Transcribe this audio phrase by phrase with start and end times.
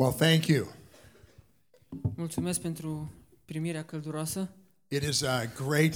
[0.00, 0.72] Well, thank you.
[2.16, 3.12] Mulțumesc pentru
[3.44, 4.50] primirea călduroasă.
[4.88, 5.94] It is a great.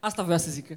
[0.00, 0.68] Asta vreau să zic.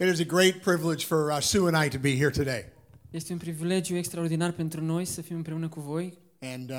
[0.00, 2.64] It is a great privilege for uh, Sue and I to be here today.
[3.10, 6.18] Este un privilegiu extraordinar pentru noi să fim împreună cu voi.
[6.40, 6.76] And uh,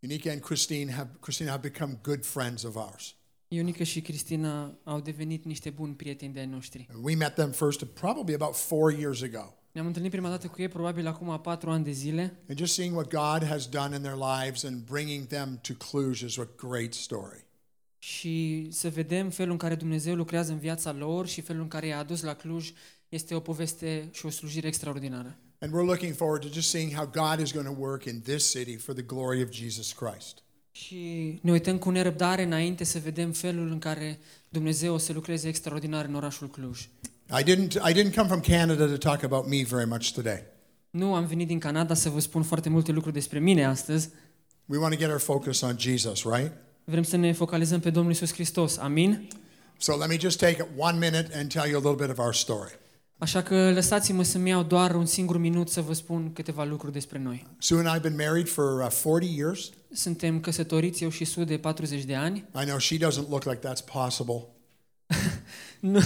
[0.00, 3.16] Unica and Christine have Christine have become good friends of ours.
[3.48, 6.88] Ionica și Cristina au devenit niște buni prieteni de-ai noștri.
[7.02, 9.54] We met them first probably about four years ago.
[9.72, 12.94] Ne-am întâlnit prima dată cu ei probabil acum patru ani de zile And just seeing
[12.96, 16.92] what God has done in their lives and bringing them to Cluj is a great
[16.94, 17.44] story.
[17.98, 21.86] și să vedem felul în care Dumnezeu lucrează în viața lor și felul în care
[21.86, 22.72] i-a adus la Cluj
[23.08, 25.36] este o poveste și o slujire extraordinară.
[25.58, 28.50] And we're looking forward to just seeing how God is going to work in this
[28.50, 30.42] city for the glory of Jesus Christ.
[30.70, 35.48] Și ne uităm cu nerăbdare înainte să vedem felul în care Dumnezeu o să lucreze
[35.48, 36.88] extraordinar în orașul Cluj.
[37.32, 40.42] I didn't I didn't come from Canada to talk about me very much today.
[40.90, 44.08] Nu am venit din Canada să vă spun foarte multe lucruri despre mine astăzi.
[44.66, 46.52] We want to get our focus on Jesus, right?
[46.84, 48.76] Vrem să ne focalizăm pe Domnul Isus Hristos.
[48.76, 49.28] Amin?
[49.78, 52.34] So let me just take one minute and tell you a little bit of our
[52.34, 52.78] story.
[53.18, 57.18] Așa că lăsați-mă să-mi iau doar un singur minut să vă spun câteva lucruri despre
[57.18, 57.46] noi.
[57.58, 59.70] Sue and I have been married for uh, 40 years.
[59.92, 62.44] Suntem căsătoriți, eu și Sue, de 40 de ani.
[62.62, 64.46] I know she doesn't look like that's possible.
[65.80, 66.00] Nu,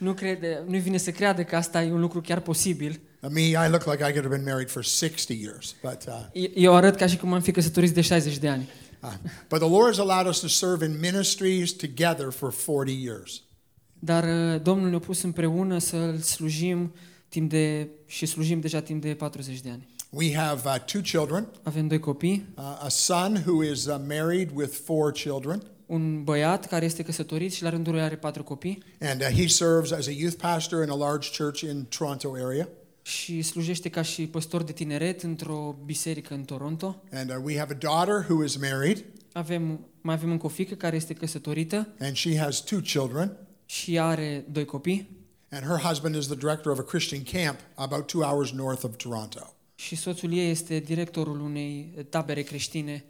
[0.00, 3.00] nu crede, nu vine să creadă că asta e un lucru chiar posibil.
[3.22, 5.74] Uh, me, I look like I could have been married for 60 years.
[5.82, 5.98] But,
[6.34, 8.68] uh, Eu arăt ca și cum am fi căsătoriți de 60 de ani.
[9.02, 9.12] uh,
[9.48, 13.42] but the Lord has allowed us to serve in ministries together for 40 years.
[13.98, 16.94] Dar uh, Domnul ne-a pus împreună să-L slujim
[17.28, 19.88] timp de, și slujim deja timp de 40 de ani.
[20.10, 24.50] We have uh, two children Avem doi copii, uh, a son who is uh, married
[24.54, 28.82] with four children, un băiat care este căsătorit și la rândul lui are patru copii
[29.00, 32.68] and uh, he serves as a youth pastor in a large church in Toronto area.
[33.02, 37.02] și slujește ca și păstor de tineret într-o biserică în Toronto.
[37.12, 40.74] And uh, we have a daughter who is married, Avem, mai avem încă o fică
[40.74, 43.36] care este căsătorită and she has two children.
[43.66, 45.18] și are doi copii
[45.50, 48.96] And her husband is the director of a Christian camp about two hours north of
[48.96, 49.54] Toronto.
[49.74, 53.04] și soțul ei este directorul unei tabere creștine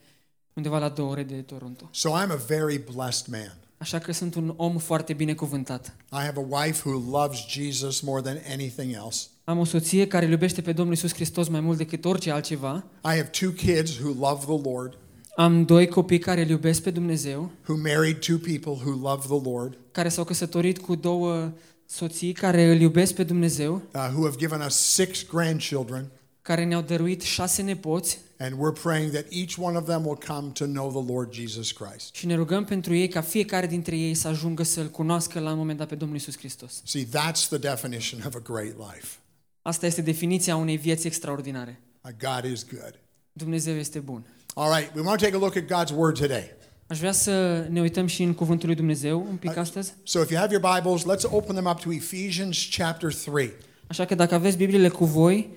[0.61, 1.89] undeva la două ore de Toronto.
[1.93, 3.55] So I'm a very blessed man.
[3.79, 5.97] Așa că sunt un om foarte binecuvântat.
[6.13, 9.27] I have a wife who loves Jesus more than anything else.
[9.45, 12.85] Am o soție care îl iubește pe Domnul Isus Hristos mai mult decât orice altceva.
[13.05, 14.99] I have two kids who love the Lord,
[15.37, 19.51] Am doi copii care îl iubesc pe Dumnezeu, who married two people who love the
[19.51, 21.53] Lord, care s-au căsătorit cu două
[21.87, 26.11] soții care îl iubesc pe Dumnezeu, uh, who have given us six grandchildren,
[26.43, 30.51] care ne-au dăruit șase nepoți and we're praying that each one of them will come
[30.53, 32.15] to know the Lord Jesus Christ.
[32.15, 35.59] și ne rugăm pentru ei ca fiecare dintre ei să ajungă să-L cunoască la un
[35.59, 36.83] moment dat pe Domnul Isus Hristos.
[36.85, 39.07] See, that's the definition of a great life.
[39.63, 41.81] Asta este definiția unei vieți extraordinare.
[42.05, 42.95] Uh, God is good.
[43.33, 44.25] Dumnezeu este bun.
[44.55, 46.59] All right, we want to take a look at God's word today.
[46.87, 49.95] Aș vrea să ne uităm și în cuvântul lui Dumnezeu un pic astăzi.
[50.03, 53.51] So if you have your Bibles, let's open them up to Ephesians chapter 3.
[53.87, 55.51] Așa că dacă aveți Bibliile cu voi,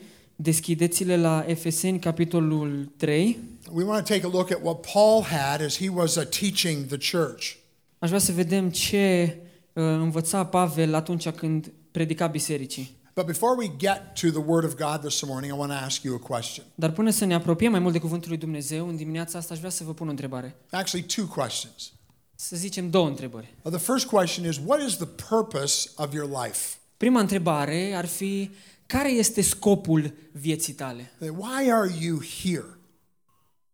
[0.44, 3.40] deschideți-le la Efeseni, capitolul 3.
[3.72, 6.86] We want to take a look at what Paul had as he was uh, teaching
[6.86, 7.56] the church.
[8.00, 9.38] Aș vrea să vedem ce
[9.74, 13.02] uh, învăța Pavel atunci când predica bisericii.
[13.16, 16.04] But before we get to the Word of God this morning, I want to ask
[16.04, 16.66] you a question.
[16.76, 19.60] Dar până să ne apropiem mai mult de cuvântul lui Dumnezeu, în dimineața asta aș
[19.60, 20.56] vrea să vă pun o întrebare.
[20.70, 21.92] Actually, two questions.
[22.36, 23.54] Să zicem două întrebări.
[23.62, 26.76] Uh, The first question is What is the purpose of your life?
[26.98, 28.50] Prima întrebare ar fi,
[28.98, 31.12] care este scopul vieții tale?
[31.20, 32.78] Why are you here?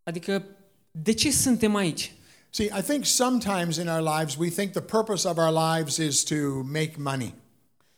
[0.02, 0.44] Adică,
[0.90, 2.12] de ce suntem aici?
[2.50, 6.22] See, I think sometimes in our lives we think the purpose of our lives is
[6.22, 6.34] to
[6.72, 7.34] make money.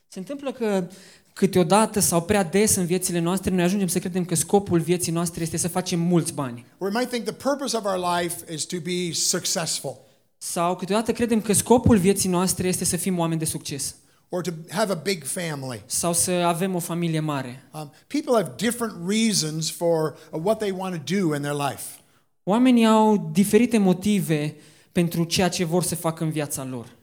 [0.09, 0.89] Se întâmplă că
[1.33, 5.43] câteodată sau prea des în viețile noastre noi ajungem să credem că scopul vieții noastre
[5.43, 6.65] este să facem mulți bani.
[6.79, 9.97] Or we might think the purpose of our life is to be successful
[10.39, 13.95] Sau câteodată credem că scopul vieții noastre este să fim oameni de succes.
[14.33, 15.83] Or to have a big family.
[15.87, 17.69] Sau să avem o familie mare.
[17.73, 22.01] Um, people have different reasons for uh, what they want to do in their life.
[22.43, 24.57] Oamenii au diferite motive
[24.93, 26.97] pentru ceea ce vor să facă în viața lor.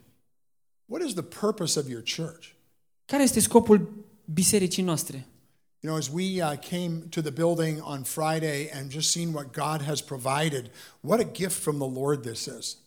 [0.85, 2.47] What is the purpose of your church?
[3.05, 5.27] Care este scopul bisericii noastre?
[5.81, 9.45] You know, as we uh, came to the building on Friday and just seen what
[9.51, 10.71] God has provided,
[11.01, 12.77] what a gift from the Lord this is.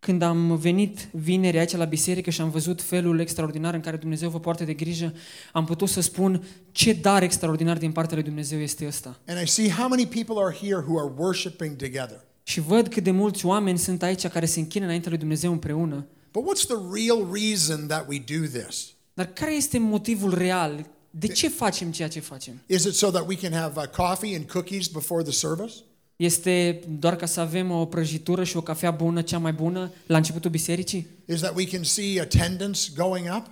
[0.00, 4.30] Când am venit vineri aici la biserică și am văzut felul extraordinar în care Dumnezeu
[4.30, 5.14] vă poartă de grijă,
[5.52, 9.20] am putut să spun ce dar extraordinar din partea lui Dumnezeu este ăsta.
[9.26, 12.24] And I see how many people are here who are worshiping together.
[12.42, 16.06] Și văd cât de mulți oameni sunt aici care se închină înaintea lui Dumnezeu împreună.
[16.32, 18.86] But what's the real reason that we do this?
[19.14, 22.62] Dar care este motivul real De ce facem ceea ce facem?
[22.66, 25.74] Is it so that we can have uh, coffee and cookies before the service?
[26.20, 30.16] Este doar ca să avem o prăjitură și o cafea bună, cea mai bună, la
[30.16, 31.06] începutul bisericii?
[31.24, 33.46] Is that we can see attendance going up?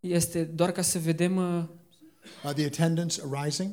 [0.00, 1.62] Este doar ca să vedem, uh,
[2.44, 3.70] Uh, the attendance arising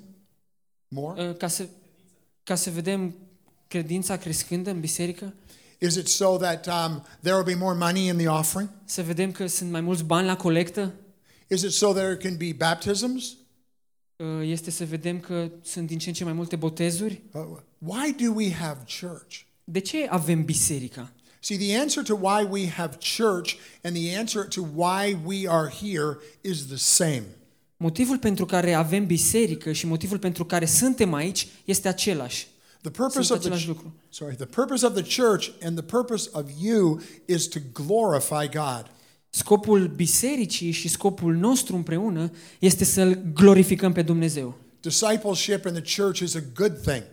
[0.88, 1.28] more?
[1.30, 1.68] uh, ca să,
[2.44, 3.16] ca să vedem
[3.68, 5.34] credința crescând în biserică?
[5.80, 8.70] Is it so that um, there will be more money in the offering?
[8.86, 10.94] Să vedem că sunt mai mulți bani la colectă?
[11.50, 13.36] Is it so there can be baptisms?
[14.22, 17.22] Uh, Este să vedem că sunt din ce în ce mai multe botezuri?
[17.32, 17.42] Uh,
[17.78, 19.40] why do we have church?
[19.64, 21.12] De ce avem biserica?
[21.40, 25.70] See, the answer to why we have church and the answer to why we are
[25.82, 27.24] here is the same.
[27.78, 32.48] Motivul pentru care avem biserică și motivul pentru care suntem aici este același.
[32.82, 33.94] The purpose Sunt of the același lucru.
[34.10, 38.92] sorry, the purpose of the church and the purpose of you is to glorify God.
[39.34, 44.58] Scopul bisericii și scopul nostru împreună este să-L glorificăm pe Dumnezeu.
[44.82, 47.04] Discipleship in the church is a good thing.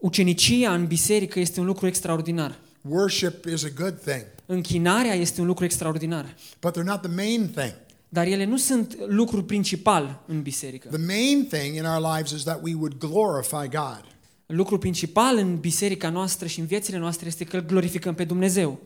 [0.00, 2.58] Ucenicia în biserică este un lucru extraordinar.
[2.88, 4.26] Worship is a good thing.
[4.46, 6.34] Închinarea este un lucru extraordinar.
[6.60, 7.74] But they're not the main thing.
[8.08, 10.88] Dar ele nu sunt lucrul principal în biserică.
[10.88, 14.04] The main thing in our lives is that we would glorify God.
[14.46, 18.80] Lucrul principal în biserica noastră și în viețile noastre este că îl glorificăm pe Dumnezeu.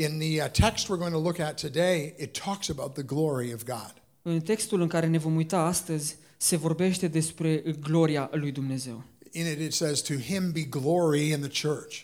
[0.00, 3.52] In the uh, text we're going to look at today, it talks about the glory
[3.52, 3.92] of God.
[4.22, 9.02] În textul în care ne vom uita astăzi se vorbește despre gloria lui Dumnezeu.
[9.32, 12.00] In it, it says, To him be glory in the church.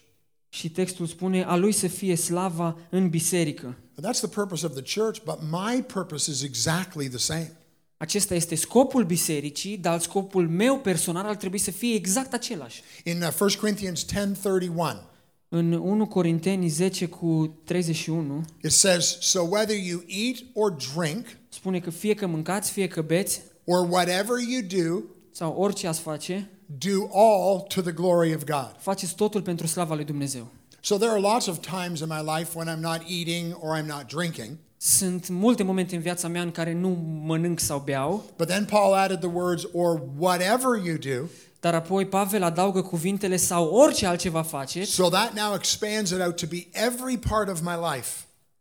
[0.49, 3.77] Și textul spune a lui să fie slava în biserică.
[3.95, 7.57] And that's the purpose of the church, but my purpose is exactly the same.
[7.97, 12.83] Acesta este scopul bisericii, dar scopul meu personal ar trebui să fie exact același.
[13.05, 15.14] In uh, 1 Corinthians 10:31,
[15.57, 21.81] În 1 Corinteni 10 cu 31 it says, So whether you eat or drink, spune
[21.81, 26.51] că fie că mâncați, fie că beți or whatever you do, sau orice ați face,
[26.79, 28.77] do all to the glory of God.
[28.79, 30.47] faceți totul pentru slava lui Dumnezeu.
[30.81, 33.87] So there are lots of times in my life when I'm not eating or I'm
[33.87, 34.57] not drinking.
[34.77, 36.89] Sunt multe momente în viața mea în care nu
[37.25, 41.27] mănânc sau beau, But then Paul added the words, or whatever you do.
[41.65, 44.91] Dar apoi Pavel adaugă cuvintele sau orice altceva faceți.
[44.91, 48.11] So that now expands it out to be every part of my life.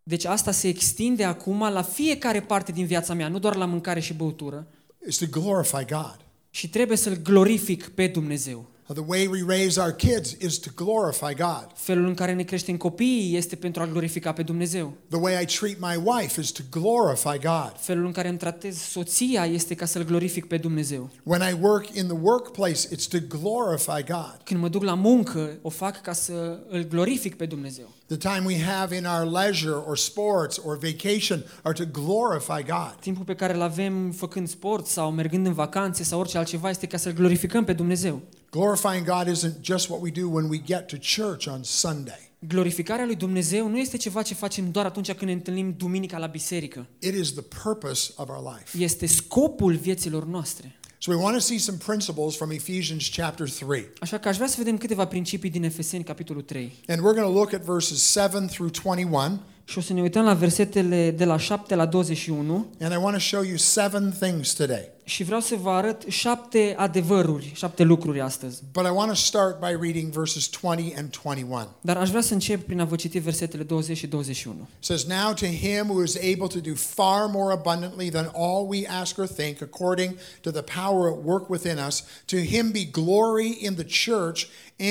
[0.03, 3.99] Deci asta se extinde acum la fiecare parte din viața mea, nu doar la mâncare
[3.99, 4.67] și băutură.
[5.07, 6.17] Is to glorify God.
[6.49, 8.65] Și trebuie să-L glorific pe Dumnezeu.
[8.87, 11.67] The way we raise our kids is to glorify God.
[11.75, 14.93] Felul în care ne creștem copiii este pentru a glorifica pe Dumnezeu.
[15.09, 17.73] The way I treat my wife is to glorify God.
[17.79, 21.09] Felul în care îmi tratez soția este ca să-L glorific pe Dumnezeu.
[21.23, 24.39] When I work in the workplace, it's to glorify God.
[24.43, 27.93] Când mă duc la muncă, o fac ca să îl glorific pe Dumnezeu.
[28.07, 32.95] The time we have in our leisure or sports or vacation are to glorify God.
[32.99, 36.87] Timpul pe care îl avem făcând sport sau mergând în vacanțe sau orice altceva este
[36.87, 38.21] ca să-L glorificăm pe Dumnezeu.
[38.53, 42.31] Glorifying God isn't just what we do when we get to church on Sunday.
[42.39, 46.27] Glorificarea lui Dumnezeu nu este ceva ce facem doar atunci când ne întâlnim duminica la
[46.27, 46.87] biserică.
[46.99, 48.83] It is the purpose of our life.
[48.83, 50.79] Este scopul vieților noastre.
[50.97, 53.89] So we want to see some principles from Ephesians chapter 3.
[53.99, 56.73] Așa că aș vrea să vedem câteva principii din Efeseni, capitolul 3.
[56.87, 59.41] And we're going to look at verses 7 through 21.
[59.65, 63.13] Și o să ne uităm la versetele de la 7 la 21 And I want
[63.13, 64.92] to show you seven things today.
[65.03, 68.61] Și vreau să vă arăt șapte adevăruri, șapte lucruri astăzi.
[68.71, 71.67] But I want to start by reading verses 20 and 21.
[71.81, 74.67] Dar aș vrea să încep prin a vă citi versetele 20 și 21.
[74.77, 78.67] It says, Now to him who is able to do far more abundantly than all
[78.67, 82.85] we ask or think, according to the power at work within us, to him be
[82.91, 84.47] glory in the church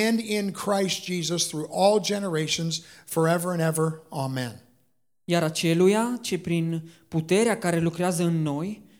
[0.07, 4.03] and in Christ Jesus through all generations, forever and ever.
[4.09, 4.63] Amen.
[5.25, 8.91] Iar aceluia ce prin puterea care lucrează în noi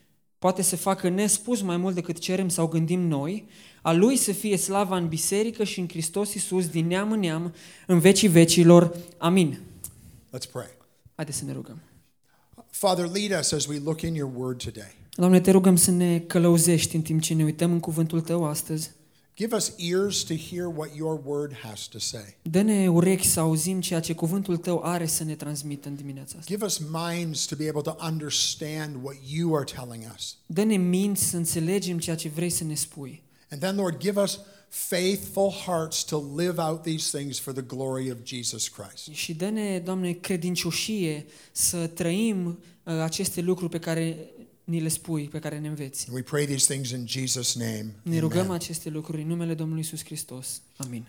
[0.43, 3.47] poate să facă nespus mai mult decât cerem sau gândim noi,
[3.81, 7.53] a lui să fie slava în biserică și în Hristos Iisus din neam în neam,
[7.87, 8.95] în vecii vecilor.
[9.17, 9.59] Amin.
[10.27, 10.67] Let's pray.
[11.15, 11.81] Haideți să ne rugăm.
[12.69, 14.95] Father, lead us as we look in your word today.
[15.15, 18.91] Doamne, te rugăm să ne călăuzești în timp ce ne uităm în cuvântul Tău astăzi.
[19.35, 22.37] Give us ears to hear what your word has to say.
[22.41, 26.51] Dă-ne urechi să auzim ceea ce cuvântul Tău are să ne transmită în dimineața asta.
[26.51, 30.37] Give us minds to be able to understand what you are telling us.
[30.45, 33.23] Dă-ne minți să înțelegem ceea ce vrei să ne spui.
[33.49, 38.11] And then, Lord, give us faithful hearts to live out these things for the glory
[38.11, 39.09] of Jesus Christ.
[39.11, 42.45] Și dă-ne, Doamne, credincioșie să trăim
[42.83, 44.17] uh, aceste lucruri pe care
[44.63, 46.05] ni le spui, pe care ne înveți.
[46.07, 47.85] And we pray these things in Jesus' name.
[48.01, 48.51] Ne rugăm Amen.
[48.51, 50.61] aceste lucruri în numele Domnului Isus Hristos.
[50.77, 51.05] Amin.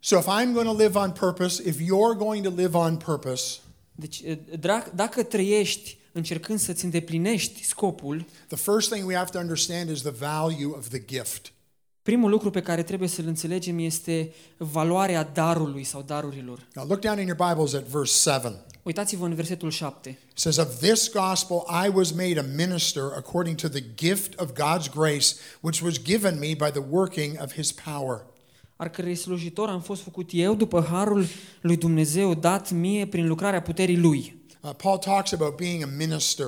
[0.00, 3.58] So, if I'm going to live on purpose, if you're going to live on purpose,
[3.94, 9.38] Deci, uh, drac- dacă trăiești încercând să-ți îndeplinești scopul, the first thing we have to
[9.38, 11.52] understand is the value of the gift.
[12.02, 16.66] Primul lucru pe care trebuie să-l înțelegem este valoarea darului sau darurilor.
[16.74, 18.64] Now look down in your Bibles at verse 7.
[18.82, 20.08] Uitați-vă în versetul 7.
[20.08, 24.52] It says, Of this gospel I was made a minister according to the gift of
[24.52, 28.24] God's grace, which was given me by the working of his power.
[28.76, 31.26] al cărei slujitor am fost făcut eu după harul
[31.60, 34.42] lui Dumnezeu dat mie prin lucrarea puterii lui.
[34.60, 36.46] Uh, Paul talks about being a minister.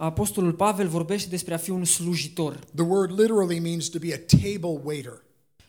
[0.00, 2.58] Apostolul Pavel vorbește despre a fi un slujitor.
[2.74, 5.22] The word literally means to be a table waiter.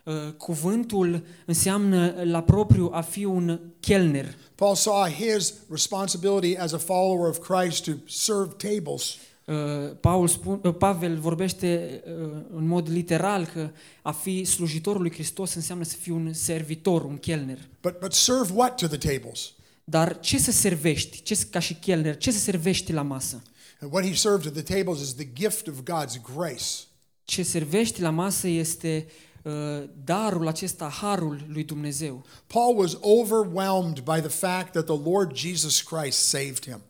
[0.04, 4.36] Uh, Cuvântul înseamnă la propriu a fi un chelner.
[4.56, 9.16] Paul saw his responsibility as a follower of Christ to serve tables.
[9.46, 9.56] Uh,
[10.00, 13.70] Paul spun, uh, Pavel vorbește uh, în mod literal că
[14.02, 17.60] a fi slujitorul lui Hristos înseamnă să fii un servitor, un chelner.
[17.82, 19.54] But, but serve what to the tables?
[19.84, 21.22] Dar ce să servești?
[21.22, 23.42] Ce, ca și chelner, ce să servești la masă?
[23.80, 26.84] And what he served at the tables is the gift of God's grace.
[27.24, 29.08] Ce servești la masă este
[29.44, 32.26] uh, darul acesta, harul lui Dumnezeu.
[32.48, 36.82] Paul was overwhelmed by the fact that the Lord Jesus Christ saved him.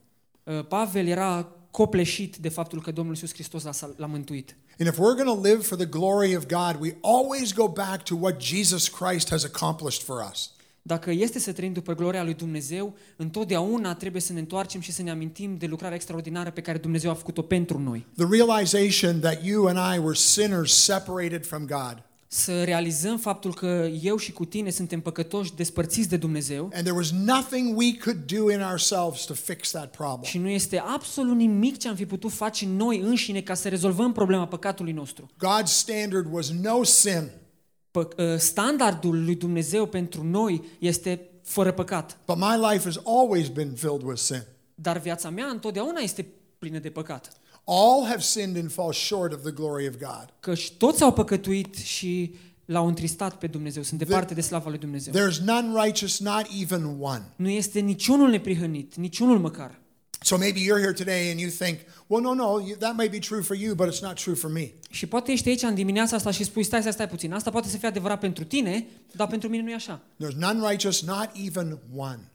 [0.44, 4.56] Uh, Pavel era copleșit de faptul că Domnul Iisus Hristos l-a, l-a mântuit.
[4.80, 8.04] And if we're going to live for the glory of God, we always go back
[8.04, 10.52] to what Jesus Christ has accomplished for us.
[10.82, 15.02] Dacă este să trăim după gloria lui Dumnezeu, întotdeauna trebuie să ne întoarcem și să
[15.02, 18.06] ne amintim de lucrarea extraordinară pe care Dumnezeu a făcut-o pentru noi.
[18.18, 23.90] The realization that you and I were sinners separated from God, Să realizăm faptul că
[24.02, 28.20] eu și cu tine suntem păcătoși, despărțiți de Dumnezeu and there was nothing we could
[28.38, 30.24] do in ourselves to fix that problem.
[30.24, 34.12] și nu este absolut nimic ce am fi putut face noi înșine ca să rezolvăm
[34.12, 35.30] problema păcatului nostru.
[35.34, 37.39] God's standard was no sin, Pă, ă,
[38.38, 44.02] standardul lui Dumnezeu pentru noi este fără păcat, but my life has always been filled
[44.04, 44.44] with sin.
[44.76, 46.26] dar viața mea întotdeauna este
[46.58, 47.32] plină de păcat.
[47.66, 50.26] All have sinned and fall short of the glory of God.
[50.40, 55.14] Căci toți au păcătuit și l-au întristat pe Dumnezeu, sunt departe de slava lui Dumnezeu.
[55.14, 57.24] There's none righteous, not even one.
[57.36, 59.80] Nu este niciunul neprihănit, niciunul măcar.
[60.22, 63.20] So maybe you're here today and you think, well, no, no, you- that may be
[63.20, 64.72] true for you, but it's not true for me.
[64.90, 67.68] Și poate ești aici în dimineața asta și spui, stai, stai, stai puțin, asta poate
[67.68, 68.86] să fie adevărat pentru tine,
[69.16, 70.02] dar pentru mine nu e așa.
[70.24, 72.32] There's none righteous, not even one.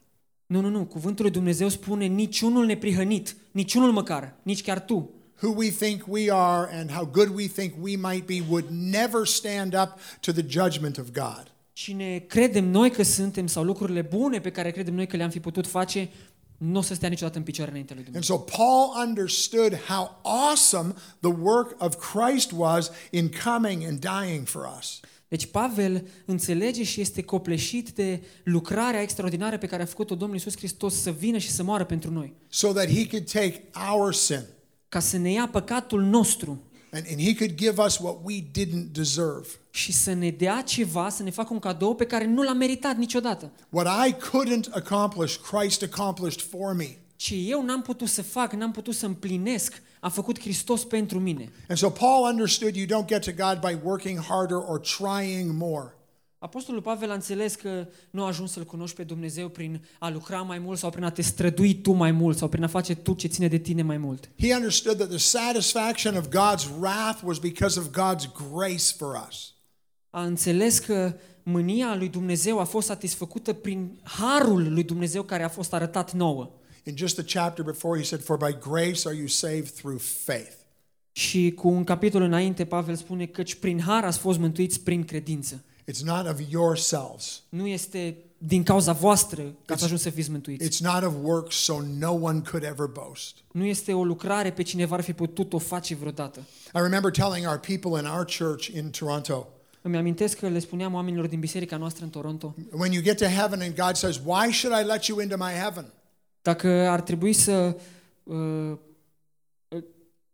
[0.46, 5.10] Nu, nu, nu, cuvântul lui Dumnezeu spune niciunul neprihănit, niciunul măcar, nici chiar tu.
[5.42, 9.26] Who we think we are and how good we think we might be would never
[9.26, 11.52] stand up to the judgment of God.
[11.72, 15.40] Cine credem noi că suntem sau lucrurile bune pe care credem noi că le-am fi
[15.40, 16.08] putut face,
[16.70, 18.36] nu o să stea niciodată în picioare înainte lui Dumnezeu.
[18.36, 24.46] And so Paul understood how awesome the work of Christ was in coming and dying
[24.46, 25.00] for us.
[25.28, 30.56] Deci Pavel înțelege și este copleșit de lucrarea extraordinară pe care a făcut-o Domnul Iisus
[30.56, 32.34] Hristos să vină și să moară pentru noi.
[32.48, 34.44] so that he could take our sin
[34.88, 36.62] Ca să ne ia păcatul nostru
[36.94, 39.46] and, and he could give us what we didn't deserve.
[39.70, 42.96] și să ne dea ceva, să ne facă un cadou pe care nu l-am meritat
[42.96, 43.50] niciodată.
[43.70, 46.96] What I couldn't accomplish, Christ accomplished for me.
[47.16, 51.52] Ce eu n-am putut să fac, n-am putut să împlinesc, a făcut Hristos pentru mine.
[51.68, 55.94] And so Paul understood you don't get to God by working harder or trying more.
[56.44, 60.42] Apostolul Pavel a înțeles că nu a ajuns să-L cunoști pe Dumnezeu prin a lucra
[60.42, 63.14] mai mult sau prin a te strădui tu mai mult sau prin a face tu
[63.14, 64.30] ce ține de tine mai mult.
[64.38, 69.54] He understood that the satisfaction of God's wrath was because of God's grace for us.
[70.10, 75.48] A înțeles că mânia lui Dumnezeu a fost satisfăcută prin harul lui Dumnezeu care a
[75.48, 76.50] fost arătat nouă.
[76.82, 80.54] In just a chapter before, he said, For by grace are you saved through faith.
[81.12, 85.64] Și cu un capitol înainte, Pavel spune că prin har ați fost mântuiți prin credință.
[85.90, 90.68] It's not of yourselves, Nu este din cauza voastră că ați ajuns să fiți mântuiți.
[90.68, 93.36] it's not of works, so no one could ever boast.
[93.52, 96.40] Nu este o lucrare pe cineva ar fi putut o face vreodată.
[96.66, 99.48] I remember telling our people in our church in Toronto,
[99.82, 103.24] Îmi amintesc că le spuneam oamenilor din biserica noastră în Toronto, when you get to
[103.24, 105.92] heaven and God says, Why should I let you into my heaven?
[106.42, 107.76] dacă ar trebui să
[108.22, 108.72] uh,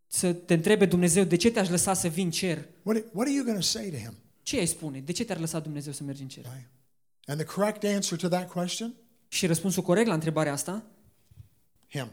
[0.06, 3.32] să te întrebe Dumnezeu de ce te-aș lăsa să vin în cer, What, what are
[3.32, 4.14] you going to say to him?
[4.50, 5.00] Ce ai spune?
[5.00, 6.44] De ce te-ar lăsa Dumnezeu să mergi în cer?
[6.44, 6.68] Right?
[7.26, 8.94] And the correct answer to that question?
[9.28, 10.82] Și răspunsul corect la întrebarea asta
[11.88, 12.08] Him.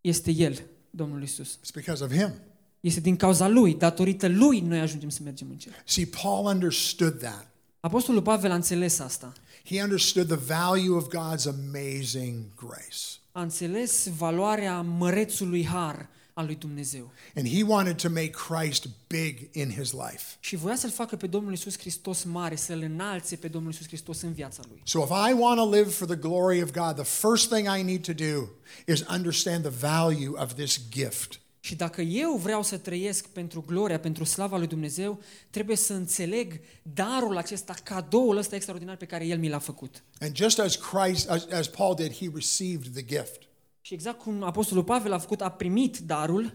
[0.00, 1.58] este El, Domnul Isus.
[1.58, 2.34] It's because of him.
[2.80, 5.72] Este din cauza Lui, datorită Lui noi ajungem să mergem în cer.
[5.84, 7.46] See, Paul understood that.
[7.80, 9.32] Apostolul Pavel a înțeles asta.
[9.64, 13.18] He understood the value of God's amazing grace.
[13.32, 17.10] A înțeles valoarea mărețului har al lui Dumnezeu.
[17.34, 20.22] And he wanted to make Christ big in his life.
[20.40, 24.20] Și voia să-L facă pe Domnul Isus Hristos mare, să-L înalțe pe Domnul Isus Hristos
[24.20, 24.80] în viața Lui.
[24.84, 27.82] So if I want to live for the glory of God, the first thing I
[27.82, 28.48] need to do
[28.86, 31.40] is understand the value of this gift.
[31.60, 36.60] Și dacă eu vreau să trăiesc pentru gloria, pentru slava lui Dumnezeu, trebuie să înțeleg
[36.82, 40.02] darul acesta, cadoul ăsta extraordinar pe care El mi l-a făcut.
[40.20, 43.40] And just as Christ, as, as Paul did, he received the gift.
[43.86, 46.54] Și exact cum Apostolul Pavel a făcut, a primit darul,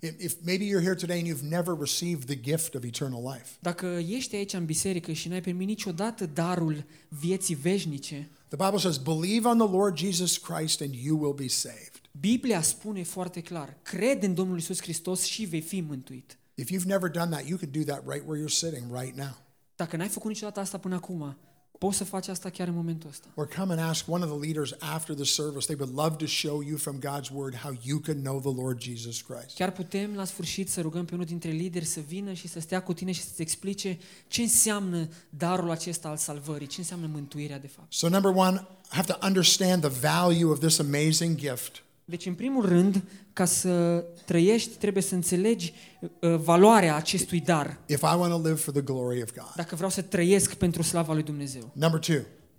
[0.00, 3.48] If, if maybe you're here today and you've never received the gift of eternal life,
[3.60, 8.96] dacă ești aici în biserică și n-ai primit niciodată darul vieții veșnice, the Bible says,
[8.96, 12.00] believe on the Lord Jesus Christ and you will be saved.
[12.20, 16.38] Biblia spune foarte clar, crede în Domnul Isus Hristos și vei fi mântuit.
[16.54, 19.36] If you've never done that, you can do that right where you're sitting right now.
[19.76, 21.36] Dacă n-ai făcut niciodată asta până acum,
[21.78, 23.28] poți să faci asta chiar în momentul ăsta.
[23.34, 25.66] Or come and ask one of the leaders after the service.
[25.66, 28.82] They would love to show you from God's word how you can know the Lord
[28.82, 29.54] Jesus Christ.
[29.54, 32.82] Chiar putem la sfârșit să rugăm pe unul dintre lideri să vină și să stea
[32.82, 37.66] cu tine și să-ți explice ce înseamnă darul acesta al salvării, ce înseamnă mântuirea de
[37.66, 37.92] fapt.
[37.92, 41.82] So, number one, I have to understand the value of this amazing gift.
[42.04, 43.02] Deci, în primul rând,
[43.36, 45.72] ca să trăiești, trebuie să înțelegi
[46.20, 47.78] uh, valoarea acestui dar.
[47.86, 49.52] if I want to live for the glory of God.
[49.56, 51.70] Dacă vreau să trăiesc pentru slava lui Dumnezeu.
[51.72, 52.16] Number two,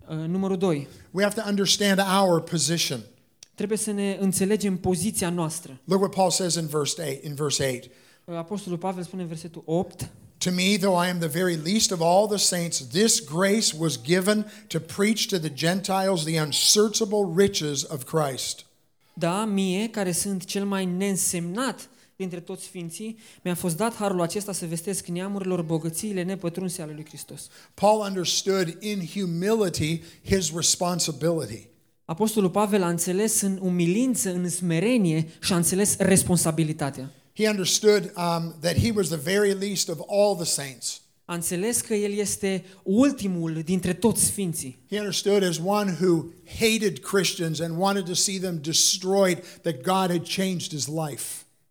[0.09, 0.87] Uh, Numărul 2.
[1.11, 2.99] we have to understand our position.
[3.55, 5.79] Trebuie să ne înțelegem poziția noastră.
[5.83, 7.23] Look what Paul says in verse 8.
[7.23, 7.89] In verse 8,
[8.25, 11.91] Uh, Apostolul Pavel spune în versetul 8, to me, though I am the very least
[11.91, 17.33] of all the saints, this grace was given to preach to the Gentiles the unsearchable
[17.45, 18.65] riches of Christ.
[19.19, 24.51] Da, mie, care sunt cel mai neînsemnat dintre toți sfinții, mi-a fost dat harul acesta
[24.51, 27.47] să vestesc neamurilor bogățiile nepătrunse ale lui Hristos.
[27.73, 31.67] Paul understood in humility his responsibility.
[32.05, 37.11] Apostolul Pavel a înțeles în umilință, în smerenie și a înțeles responsabilitatea.
[37.35, 41.01] He understood um, that he was the very least of all the saints.
[41.29, 44.77] A înțeles că el este ultimul dintre toți sfinții.
[44.89, 46.25] He understood as one who
[46.59, 51.23] hated Christians and wanted to see them destroyed, that God had changed his life.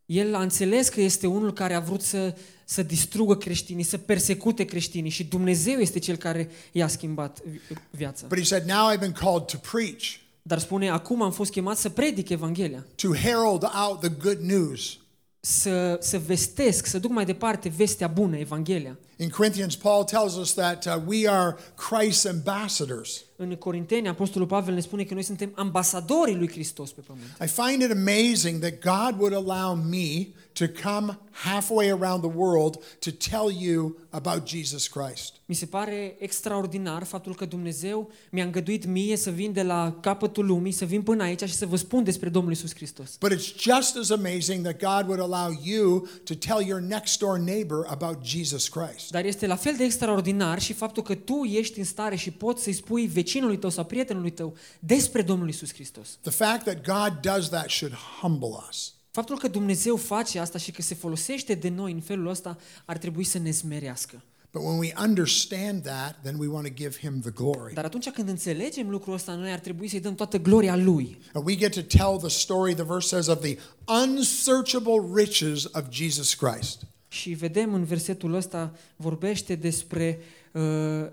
[0.06, 2.34] El a înțeles că este unul care a vrut să,
[2.64, 8.26] să distrugă creștinii, să persecute creștinii și Dumnezeu este cel care i-a schimbat vi- viața.
[8.26, 10.04] But he said, Now I've been called to preach,
[10.42, 14.98] Dar spune, acum am fost chemat să predic Evanghelia, to herald out the good news.
[15.46, 18.98] Să, să vestesc, să duc mai departe vestea bună, Evanghelia.
[19.16, 23.24] In Corinthians, Paul tells us that uh, we are Christ's ambassadors.
[23.36, 27.26] În Corinteni, Apostolul Pavel ne spune că noi suntem ambasadorii lui Hristos pe pământ.
[27.42, 30.26] I find it amazing that God would allow me
[30.58, 35.34] to come halfway around the world to tell you about Jesus Christ.
[35.46, 40.46] Mi se pare extraordinar faptul că Dumnezeu mi-a îngăduit mie să vin de la capătul
[40.46, 43.16] lumii, să vin până aici și să vă spun despre Domnul Isus Hristos.
[43.20, 47.38] But it's just as amazing that God would allow you to tell your next door
[47.38, 49.10] neighbor about Jesus Christ.
[49.10, 52.62] Dar este la fel de extraordinar și faptul că tu ești în stare și poți
[52.62, 56.18] să-i spui vecinului tău sau prietenului tău despre Domnul Isus Hristos.
[56.20, 58.95] The fact that God does that should humble us.
[59.16, 62.98] Faptul că Dumnezeu face asta și că se folosește de noi în felul ăsta ar
[62.98, 64.22] trebui să ne smerească.
[64.52, 67.74] But when we understand that, then we want to give him the glory.
[67.74, 71.18] Dar atunci când înțelegem lucrul ăsta, noi ar trebui să-i dăm toată gloria Lui.
[71.32, 73.58] And we get to tell the story, the verse says, of the
[74.04, 76.82] unsearchable riches of Jesus Christ.
[77.08, 80.18] Și vedem în versetul ăsta vorbește despre,
[80.52, 81.06] uh,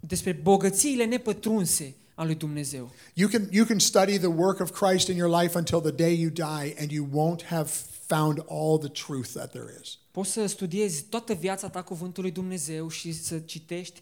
[0.00, 2.90] despre bogățiile nepătrunse a lui Dumnezeu.
[3.14, 6.20] You can, you can study the work of Christ in your life until the day
[6.20, 7.70] you die, and you won't have
[8.06, 9.98] found all the truth that there is.
[10.10, 14.00] Poți să studiezi toată viața ta cuvântul lui Dumnezeu și să citești,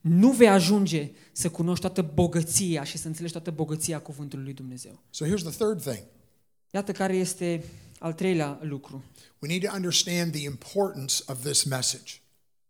[0.00, 5.02] nu vei ajunge să cunoști toată bogăția și să înțelegi toată bogăția cuvântului lui Dumnezeu.
[5.10, 6.02] So here's the third thing
[6.70, 7.64] Iată care este
[7.98, 9.04] al treilea lucru.
[9.38, 12.12] we need to understand the importance of this message.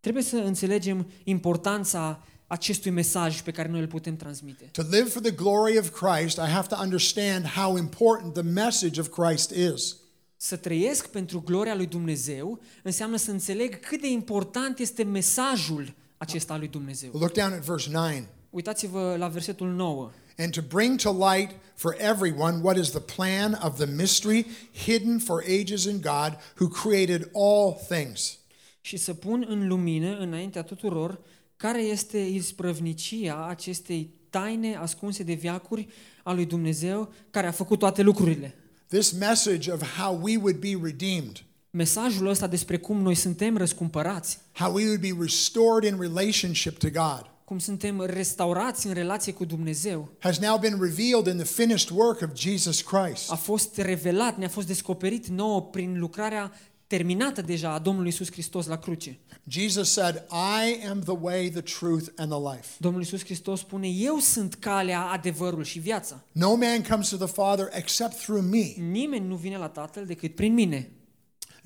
[0.00, 4.64] Trebuie să înțelegem importanța acestui mesaj pe care noi îl putem transmite.
[4.72, 9.00] To live for the glory of Christ, I have to understand how important the message
[9.00, 9.96] of Christ is.
[10.36, 16.52] Să trăiesc pentru gloria lui Dumnezeu înseamnă să înțeleg cât de important este mesajul acesta
[16.52, 17.10] al lui Dumnezeu.
[17.12, 18.10] Look down at verse 9.
[18.50, 20.10] Uitați-vă la versetul 9.
[20.38, 24.46] And to bring to light for everyone what is the plan of the mystery
[24.84, 28.38] hidden for ages in God who created all things.
[28.80, 31.20] Și să pun în lumină înaintea tuturor
[31.58, 35.88] care este isprăvnicia acestei taine ascunse de viacuri
[36.22, 38.54] a lui Dumnezeu care a făcut toate lucrurile.
[38.86, 44.38] This message of how we would be redeemed, Mesajul ăsta despre cum noi suntem răscumpărați,
[44.52, 49.44] how we would be restored in relationship to God, cum suntem restaurați în relație cu
[49.44, 53.30] Dumnezeu, has now been revealed in the finished work of Jesus Christ.
[53.30, 56.52] a fost revelat, ne-a fost descoperit nouă prin lucrarea
[56.88, 59.18] terminată deja a Domnului Isus Hristos la cruce.
[59.48, 62.68] Jesus said, I am the way, the truth, and the life.
[62.78, 66.24] Domnul Isus Hristos spune, eu sunt calea, adevărul și viața.
[66.32, 68.90] No man comes to the Father except through me.
[68.90, 70.90] Nimeni nu vine la Tatăl decât prin mine.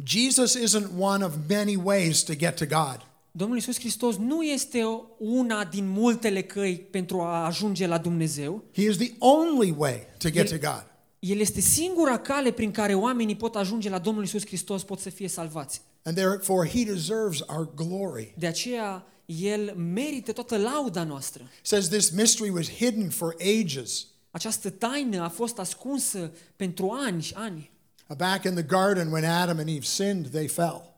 [0.05, 3.07] Jesus isn't one of many ways to get to God.
[3.31, 4.83] Domnul Isus Hristos nu este
[5.19, 8.65] una din multele căi pentru a ajunge la Dumnezeu.
[8.75, 10.92] He is the only way to get to God.
[11.25, 15.11] El este singura cale prin care oamenii pot ajunge la Domnul Isus Hristos, pot să
[15.11, 15.83] fie salvați.
[16.05, 18.35] And therefore, He deserves our glory.
[18.39, 21.43] De aceea, El merită toată lauda noastră.
[21.43, 24.07] It says this mystery was hidden for ages.
[24.31, 27.71] Această taină a fost ascunsă pentru ani și ani.
[28.17, 30.95] Back in the garden, when Adam and Eve sinned, they fell.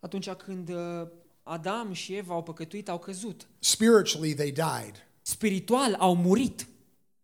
[0.00, 1.08] Atunci când uh,
[1.42, 3.46] Adam și Eva au păcătuit, au căzut.
[3.58, 5.06] Spiritually, they died.
[5.22, 6.66] Spiritual au murit.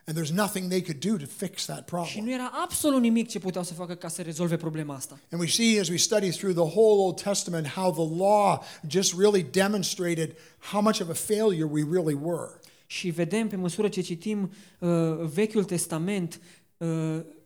[0.06, 2.24] And there's nothing they could do to fix that Și problem.
[2.24, 5.18] nu era absolut nimic ce puteau să facă ca să rezolve problema asta.
[5.30, 9.14] And we see as we study through the whole Old Testament how the law just
[9.18, 12.50] really demonstrated how much of a failure we really were.
[12.86, 14.90] Și vedem pe măsură ce citim uh,
[15.34, 16.40] Vechiul Testament
[16.76, 16.88] uh,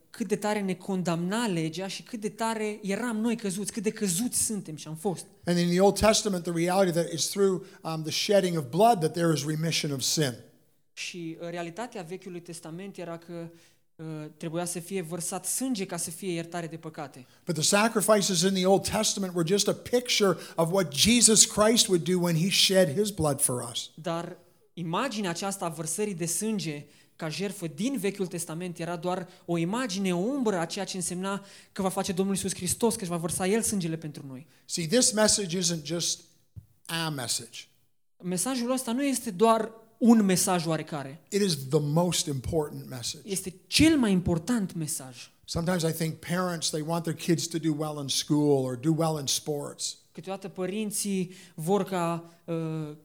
[0.09, 3.89] cât de tare ne condamna legea și cât de tare eram noi căzuți, cât de
[3.89, 5.25] căzuți suntem și am fost.
[5.45, 8.99] And in the Old Testament, the reality that is through um, the shedding of blood
[8.99, 10.33] that there is remission of sin.
[10.99, 13.49] Și uh, realitatea Vechiului Testament era că
[13.95, 14.05] uh,
[14.37, 17.25] trebuia să fie vărsat sânge ca să fie iertare de păcate.
[17.45, 21.87] But the sacrifices in the Old Testament were just a picture of what Jesus Christ
[21.87, 23.91] would do when he shed his blood for us.
[23.95, 24.37] Dar
[24.73, 26.85] imaginea aceasta a vărsării de sânge
[27.15, 31.45] ca jertfă din Vechiul Testament era doar o imagine, o umbră a ceea ce însemna
[31.71, 34.47] că va face Domnul Isus Hristos, că își va vărsa El sângele pentru noi.
[34.65, 36.21] See, this message isn't just
[36.85, 37.69] a message,
[38.23, 41.21] Mesajul ăsta nu este doar un mesaj oarecare.
[41.29, 43.21] it is the most important message.
[43.31, 45.31] Este cel mai important mesaj.
[45.45, 48.93] Sometimes I think parents, they want their kids to do well in school or do
[48.97, 49.97] well in sports.
[50.11, 52.55] Câteodată părinții vor ca uh,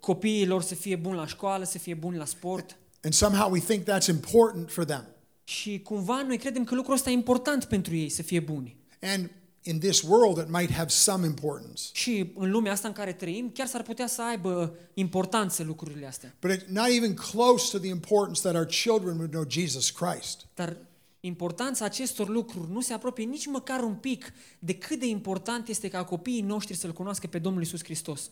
[0.01, 3.59] copiii lor să fie buni la școală, să fie buni la sport And somehow we
[3.61, 5.05] think that's important for them.
[5.45, 8.77] și cumva noi credem că lucrul ăsta e important pentru ei să fie buni.
[9.01, 9.31] And
[9.65, 11.83] in this world, it might have some importance.
[11.93, 16.35] Și în lumea asta în care trăim, chiar s-ar putea să aibă importanță lucrurile astea.
[16.41, 20.47] But it's not even close to the importance that our children would know Jesus Christ.
[20.55, 20.77] Dar
[21.21, 25.89] importanța acestor lucruri nu se apropie nici măcar un pic de cât de important este
[25.89, 28.31] ca copiii noștri să-L cunoască pe Domnul Isus Hristos.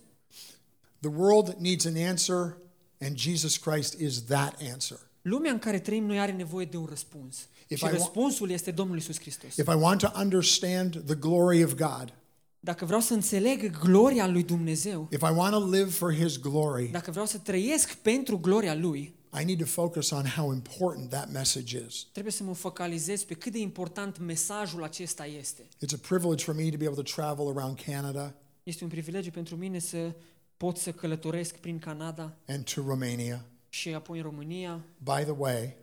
[1.01, 2.57] The world needs an answer,
[3.01, 4.99] and Jesus Christ is that answer.
[5.23, 7.49] Lumea în care trăim noi are nevoie de un răspuns.
[7.69, 9.57] If și I wa- răspunsul este Domnul Isus Hristos.
[9.57, 12.15] If I want to understand the glory of God,
[12.61, 16.89] Dacă vreau să înțeleg gloria lui Dumnezeu, if I want to live for His glory,
[16.93, 21.33] dacă vreau să trăiesc pentru gloria lui, I need to focus on how important that
[21.33, 22.07] message is.
[22.13, 25.63] trebuie să mă focalizez pe cât de important mesajul acesta este.
[25.63, 29.31] It's a privilege for me to be able to travel around Canada Este un privilegiu
[29.31, 30.15] pentru mine să
[30.57, 33.45] pot să călătoresc prin Canada and to Romania.
[33.73, 34.85] Și apoi în România.
[34.99, 35.77] By the way,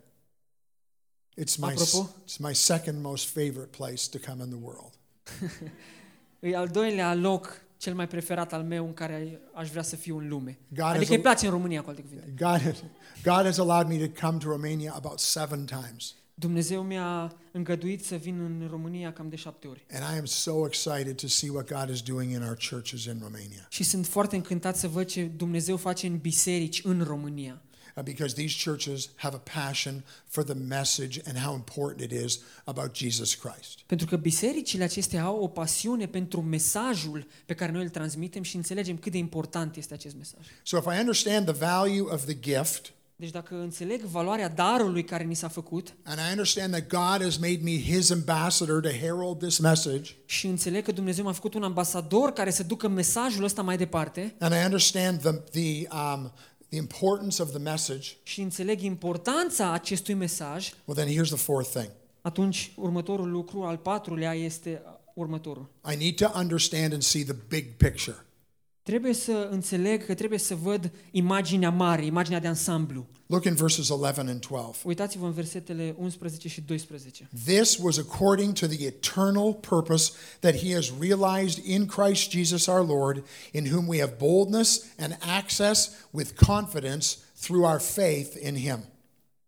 [1.40, 2.10] it's my, Apropo.
[2.26, 4.92] it's my second most favorite place to come in the world.
[6.40, 10.18] E al doilea loc cel mai preferat al meu în care aș vrea să fiu
[10.18, 10.58] în lume.
[10.68, 12.34] God Adică has îi a- place în România, cu alte cuvinte.
[12.38, 12.76] God has,
[13.22, 16.14] God has allowed me to come to Romania about seven times.
[16.34, 19.86] Dumnezeu mi-a îngăduit să vin în România cam de șapte ori.
[19.90, 23.18] And I am so excited to see what God is doing in our churches in
[23.22, 23.66] Romania.
[23.68, 27.62] Și sunt foarte încântat să văd ce Dumnezeu face în biserici în România.
[28.00, 32.38] Uh, because these churches have a passion for the message and how important it is
[32.64, 33.78] about Jesus Christ.
[33.86, 38.56] Pentru că bisericile acestea au o pasiune pentru mesajul pe care noi îl transmitem și
[38.56, 40.46] înțelegem cât de important este acest mesaj.
[40.62, 45.24] So if I understand the value of the gift, Deci dacă înțeleg valoarea darului care
[45.24, 49.38] ni s-a făcut and I understand that God has made me his ambassador to herald
[49.38, 53.62] this message, și înțeleg că Dumnezeu m-a făcut un ambasador care să ducă mesajul ăsta
[53.62, 56.32] mai departe and I understand the, the, um,
[56.70, 61.70] the importance of the message, și înțeleg importanța acestui mesaj, well, then here's the fourth
[61.70, 61.90] thing.
[62.20, 64.82] atunci următorul lucru, al patrulea, este
[65.14, 65.68] următorul.
[65.92, 68.24] I need to understand and see the big picture.
[68.90, 73.06] Trebuie să înțeleg că trebuie să văd imaginea mare, imaginea de ansamblu.
[73.26, 74.78] Look in verses 11 and 12.
[74.84, 77.28] Uitați-vă în versetele 11 și 12.
[77.44, 82.86] This was according to the eternal purpose that he has realized in Christ Jesus our
[82.86, 88.84] Lord, in whom we have boldness and access with confidence through our faith in him.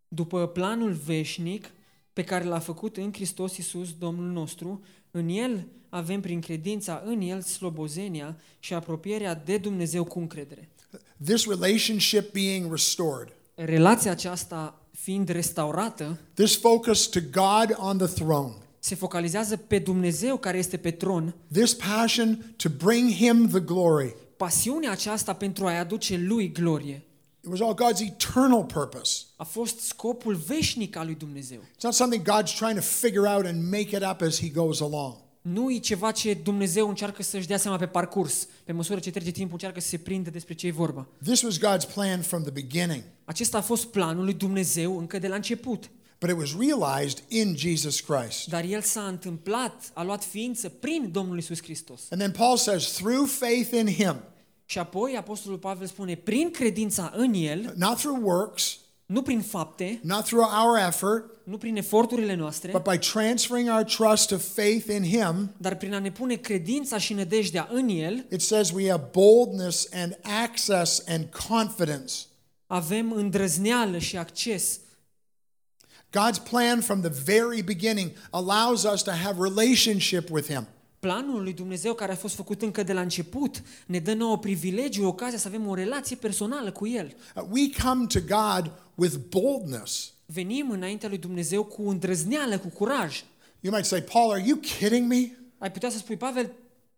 [0.08, 1.70] După planul veșnic
[2.12, 7.20] pe care l-a făcut în Hristos Iisus, Domnul nostru, În El avem prin credința în
[7.20, 10.68] El slobozenia și apropierea de Dumnezeu cu încredere.
[11.24, 18.52] This relationship being restored, Relația aceasta fiind restaurată, this focus to God on the throne,
[18.78, 24.14] se focalizează pe Dumnezeu care este pe tron, this passion to bring Him the glory.
[24.36, 27.02] pasiunea aceasta pentru a-i aduce lui glorie.
[27.44, 29.24] It was all God's eternal purpose.
[29.36, 31.58] A fost scopul veșnic al lui Dumnezeu.
[31.58, 34.80] It's not something God's trying to figure out and make it up as He goes
[34.80, 35.14] along.
[35.40, 38.48] Nu e ceva ce Dumnezeu încearcă să-și dea seama pe parcurs.
[38.64, 41.06] Pe măsură ce trece timpul, încearcă să se prindă despre ce e vorba.
[41.24, 45.28] This was God's plan from the beginning, Acesta a fost planul lui Dumnezeu încă de
[45.28, 45.90] la început.
[46.20, 48.48] but it was realized in Jesus Christ.
[48.48, 52.00] Dar el s-a întâmplat, a luat ființă prin Domnul Isus Hristos.
[52.10, 54.16] And then Paul says, through faith in Him,
[54.72, 60.00] Și apoi Apostolul Pavel spune, prin credința în El, not through works, nu prin fapte,
[60.02, 64.86] not through our effort, nu prin eforturile noastre, but by transferring our trust of faith
[64.86, 68.90] in Him, dar prin a ne pune credința și nădejdea în El, it says we
[68.90, 72.12] have boldness and access and confidence.
[72.66, 74.80] avem îndrăzneală și acces.
[76.10, 80.66] God's plan from the very beginning allows us to have relationship with Him.
[81.06, 85.06] Planul lui Dumnezeu care a fost făcut încă de la început ne dă nouă privilegiu,
[85.06, 87.16] ocazia să avem o relație personală cu El.
[87.36, 90.12] Uh, We come to God with boldness.
[90.26, 93.22] Venim înaintea lui Dumnezeu cu îndrăzneală, cu curaj.
[93.60, 95.30] You might say, Paul, are you kidding me?
[95.58, 96.52] Ai putea să spui, Pavel,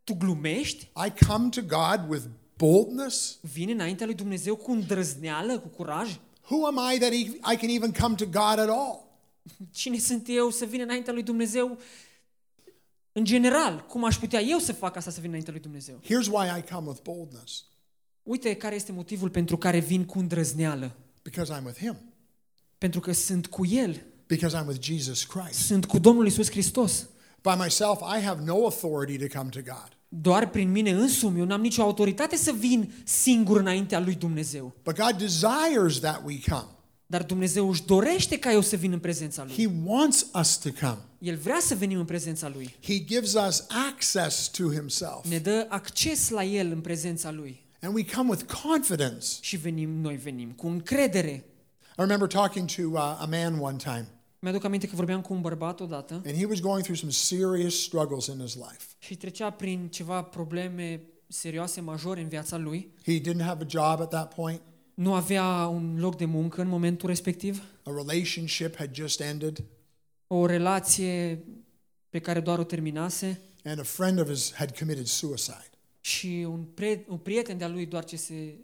[0.04, 0.88] tu glumești?
[1.06, 2.22] I come to God with
[2.56, 3.38] boldness?
[3.40, 6.16] Vine înaintea lui Dumnezeu cu îndrăzneală, cu curaj?
[6.50, 9.02] Who am I that e- I can even come to God at all?
[9.70, 11.78] Cine sunt eu să vin înaintea lui Dumnezeu?
[13.16, 16.00] În general, cum aș putea eu să fac asta să vin înaintea lui Dumnezeu?
[16.04, 17.64] Here's why I come with boldness
[18.22, 20.96] Uite care este motivul pentru care vin cu îndrăzneală.
[21.22, 21.96] because I'm with Him,
[22.78, 25.58] Pentru că sunt cu El, because I'm with Jesus Christ.
[25.58, 27.06] sunt cu Domnul Isus Hristos.
[27.42, 29.88] By myself, I have no authority to come to God.
[30.08, 34.72] Doar prin mine însumi, eu n-am nicio autoritate să vin singur înaintea lui Dumnezeu.
[34.84, 36.66] But God desires that we come.
[37.06, 39.54] Dar Dumnezeu își dorește ca eu să vin în prezența Lui.
[39.54, 40.98] He wants us to come.
[41.24, 42.74] El vrea să venim în prezența Lui.
[42.82, 45.24] He gives us access to Himself.
[45.28, 47.64] Ne dă acces la El în prezența Lui.
[47.80, 49.26] And we come with confidence.
[49.40, 51.44] Și venim, noi venim cu încredere.
[51.80, 54.08] I remember talking to uh, a man one time,
[54.38, 57.82] Mi-aduc aminte că vorbeam cu un bărbat odată and he was going through some serious
[57.82, 58.84] struggles in his life.
[58.98, 62.88] și trecea prin ceva probleme serioase, majore în viața lui.
[63.04, 64.60] He didn't have a job at that point.
[64.94, 67.62] Nu avea un loc de muncă în momentul respectiv.
[67.82, 69.64] A relationship had just ended,
[70.36, 71.44] O relație
[72.10, 75.70] pe care doar o terminase and a friend of his had committed suicide.
[76.00, 78.54] și un, pre, un prieten de-a lui doar ce se,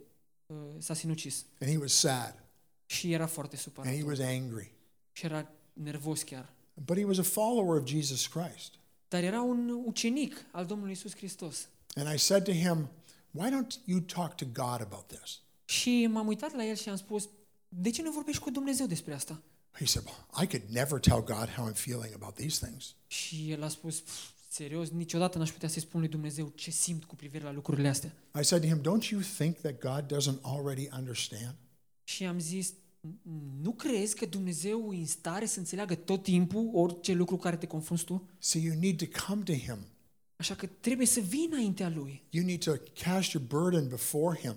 [0.45, 1.45] uh, s-a sinucis.
[1.59, 2.43] And he was sad,
[2.85, 3.91] Și era foarte supărat.
[3.91, 4.71] and he was angry.
[5.11, 6.53] Și era nervos chiar.
[6.85, 8.73] But he was a follower of Jesus Christ.
[9.07, 11.67] Dar era un ucenic al Domnului Isus Hristos.
[11.95, 12.89] And I said to him,
[13.31, 15.39] Why don't you talk to God about this?
[15.65, 17.29] Și m-am uitat la el și am spus,
[17.69, 19.41] de ce nu vorbești cu Dumnezeu despre asta?
[19.71, 22.95] He said, well, I could never tell God how I'm feeling about these things.
[23.07, 24.11] Și el a spus, "Pf,
[24.49, 28.13] serios, niciodată n-aș putea să-i spun lui Dumnezeu ce simt cu privire la lucrurile astea.
[28.39, 31.55] I said to him, Don't you think that God doesn't already understand?
[32.03, 32.73] Și am zis,
[33.61, 37.55] nu crezi că Dumnezeu e în stare să înțeleagă tot timpul orice lucru cu care
[37.57, 38.29] te confrunți tu?
[38.39, 39.77] So you need to come to him.
[40.35, 42.23] Așa că trebuie să vii înaintea Lui.
[42.29, 42.71] You need to
[43.03, 44.55] cast your burden before him.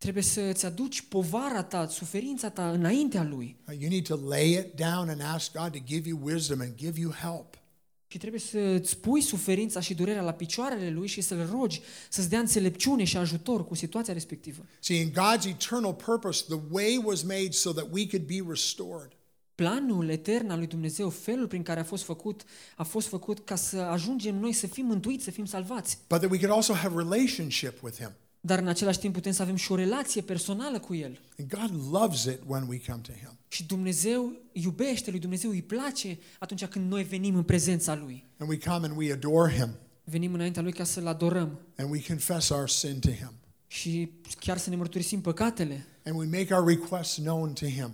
[0.00, 3.56] Trebuie să îți aduci povara ta, suferința ta înaintea Lui.
[3.68, 6.74] Uh, You need to lay it down and ask God to give you wisdom and
[6.76, 7.58] give you help.
[8.06, 12.28] Și trebuie să îți pui suferința și durerea la picioarele Lui și să-L rogi să-ți
[12.28, 14.64] dea înțelepciune și ajutor cu situația respectivă.
[14.80, 19.10] See, in God's eternal purpose, the way was made so that we could be restored.
[19.54, 22.42] Planul etern al lui Dumnezeu, felul prin care a fost făcut,
[22.76, 25.98] a fost făcut ca să ajungem noi să fim mântuiți, să fim salvați.
[26.08, 28.10] but that we could also have relationship with him.
[28.40, 31.20] Dar în același timp putem să avem și o relație personală cu El.
[31.38, 33.38] And God loves it when we come to him.
[33.48, 38.24] Și Dumnezeu iubește, lui Dumnezeu îi place atunci când noi venim în prezența Lui.
[38.38, 39.68] And we come and we adore him
[40.04, 43.32] Venim înaintea Lui ca să-L adorăm and we confess our sin to him.
[43.66, 47.90] și chiar să ne mărturisim păcatele And we make our requests known to him.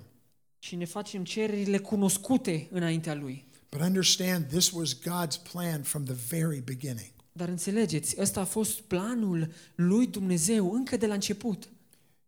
[0.58, 3.44] și ne facem cererile cunoscute înaintea Lui.
[3.70, 7.10] But understand this was God's plan from the very beginning.
[7.36, 11.68] Dar înțelegeți, ăsta a fost planul lui Dumnezeu încă de la început.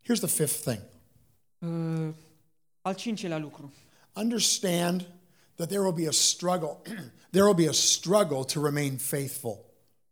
[0.03, 0.81] Here's the fifth thing.
[1.59, 2.15] Uh,
[2.81, 3.73] al cincelea lucru.
[4.13, 5.07] Understand
[5.55, 6.77] that there will be a struggle.
[7.31, 9.59] there will be a struggle to remain faithful.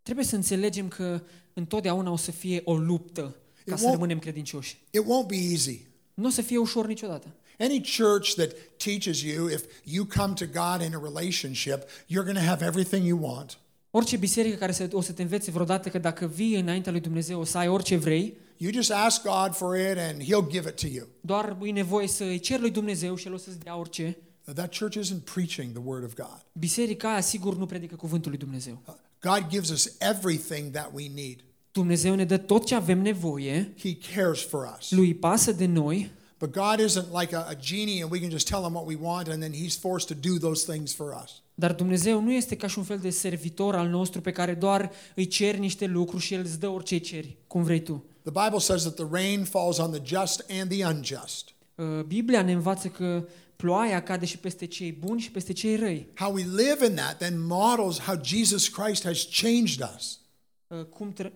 [0.03, 4.19] Trebuie să înțelegem că întotdeauna o să fie o luptă ca It să won't- rămânem
[4.19, 4.79] credincioși.
[4.91, 5.87] It won't be easy.
[6.15, 7.35] Nu o să fie ușor niciodată.
[7.59, 12.37] Any church that teaches you if you come to God in a relationship, you're going
[12.39, 13.59] to have everything you want.
[13.91, 17.41] Orice biserică care se, o să te învețe vreodată că dacă vii înaintea lui Dumnezeu
[17.41, 20.77] o să ai orice vrei, You just ask God for it and He'll give it
[20.81, 21.07] to you.
[21.21, 24.19] doar e nevoie să îi ceri lui Dumnezeu și El o să-ți dea orice.
[24.55, 26.45] That church isn't preaching the Word of God.
[26.53, 28.83] Biserica aia sigur nu predică cuvântul lui Dumnezeu.
[29.21, 31.37] God gives us everything that we need.
[31.73, 34.91] Dumnezeu ne dă tot ce avem nevoie, He cares for us.
[34.91, 38.31] lui îi pasă de noi, But God isn't like a, a genie and we can
[38.31, 41.23] just tell him what we want and then he's forced to do those things for
[41.25, 41.43] us.
[41.59, 44.91] Dar Dumnezeu nu este ca și un fel de servitor al nostru pe care doar
[45.15, 48.05] îi ceri niște lucruri și El îți dă orice ceri, cum vrei tu.
[48.23, 51.55] The Bible says that the rain falls on the just and the unjust.
[51.75, 56.09] Uh, Biblia ne învață că ploaia cade și peste cei buni și peste cei răi.
[56.15, 60.21] How we live in that then models how Jesus Christ has changed us.
[60.67, 61.33] Uh, Cum tre-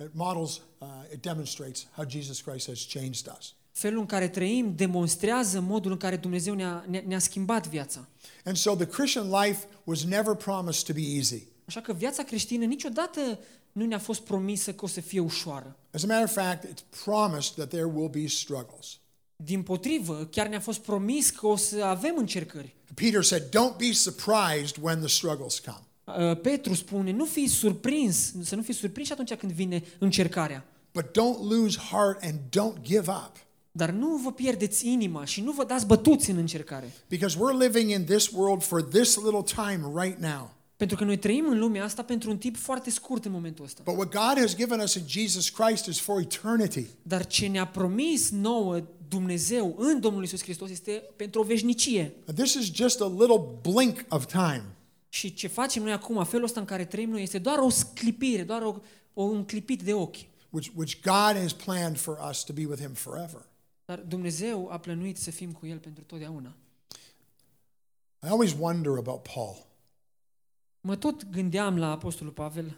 [0.00, 3.54] It models, uh, it demonstrates how Jesus Christ has changed us.
[3.78, 8.08] Felul în care trăim demonstrează modul în care Dumnezeu ne-a, ne- ne-a schimbat viața.
[8.44, 11.42] And so the Christian life was never promised to be easy.
[11.66, 13.38] Așa că viața creștină niciodată
[13.72, 15.76] nu ne-a fost promisă că o să fie ușoară.
[15.90, 18.98] As a matter of fact, it's promised that there will be struggles.
[19.36, 22.74] Din potrivă, chiar ne-a fost promis că o să avem încercări.
[22.94, 25.84] Peter said, Don't be surprised when the struggles come.
[26.30, 30.64] Uh, Petru spune, nu fii surprins, să nu fii surprins atunci când vine încercarea.
[30.92, 33.45] But don't lose heart and don't give up.
[33.76, 36.92] Dar nu vă pierdeți inima și nu vă dați bătuți în încercare.
[37.08, 40.50] Because we're living in this world for this little time right now.
[40.76, 43.82] Pentru că noi trăim în lumea asta pentru un timp foarte scurt în momentul ăsta.
[43.84, 46.86] But what God has given us in Jesus Christ is for eternity.
[47.02, 52.14] Dar ce ne-a promis nouă Dumnezeu în Domnul Isus Hristos este pentru o veșnicie.
[52.26, 54.64] And this is just a little blink of time.
[55.08, 58.42] Și ce facem noi acum, felul ăsta în care trăim noi, este doar o sclipire,
[58.42, 58.76] doar o,
[59.14, 60.16] o, un clipit de ochi.
[60.50, 63.40] which, which God has planned for us to be with Him forever.
[63.86, 66.54] Dar Dumnezeu a plănuit să fim cu El pentru totdeauna.
[68.22, 69.66] I always wonder about Paul.
[70.80, 72.76] Mă tot gândeam la Apostolul Pavel,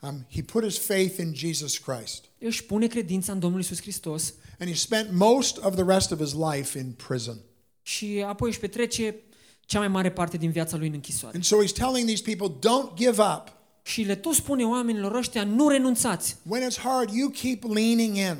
[0.00, 4.34] Um, he put his faith in Jesus Christ, își pune credința în Domnul Isus Hristos
[4.58, 7.38] and he spent most of the rest of his life in prison.
[7.82, 9.14] și apoi își petrece
[9.60, 11.34] cea mai mare parte din viața lui în închisoare.
[11.34, 13.52] And so he's telling these people, don't give up.
[13.82, 16.36] Și le tot spune oamenilor ăștia, nu renunțați.
[16.46, 18.36] When it's hard, you keep leaning in.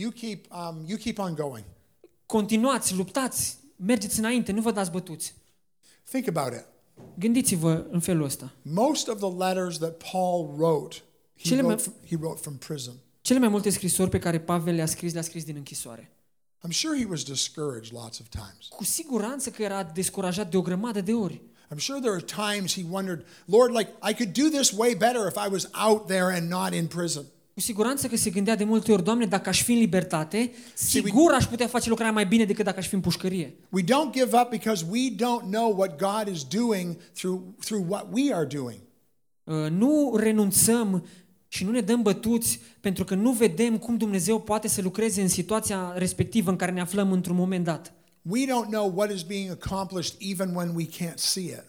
[0.00, 1.64] You keep, um, you keep on going.
[2.26, 5.34] Continuați, luptați, mergeți înainte, nu vă dați bătuți.
[6.10, 6.64] Think about it.
[7.18, 8.52] Gândiți-vă în felul ăsta.
[8.62, 10.96] Most of the letters that Paul wrote,
[11.36, 12.94] he Cele mai- wrote, from, he wrote from prison.
[13.20, 16.12] Cele mai multe scrisori pe care Pavel le-a scris, le-a scris din închisoare.
[16.66, 18.66] I'm sure he was discouraged lots of times.
[18.68, 21.42] Cu siguranță că era descurajat de o grămadă de ori.
[21.74, 25.26] I'm sure there are times he wondered, Lord, like I could do this way better
[25.28, 27.24] if I was out there and not in prison.
[27.54, 31.32] Cu siguranță că se gândea de multe ori, Doamne, dacă aș fi în libertate, sigur
[31.32, 33.54] aș putea face lucrarea mai bine decât dacă aș fi în pușcărie.
[33.68, 38.06] We don't give up because we don't know what God is doing through, through what
[38.12, 38.78] we are doing.
[39.44, 41.06] Uh, Nu renunțăm
[41.48, 45.28] și nu ne dăm bătuți pentru că nu vedem cum Dumnezeu poate să lucreze în
[45.28, 47.92] situația respectivă în care ne aflăm într-un moment dat.
[48.22, 51.64] We don't know what is being accomplished even when we can't see it.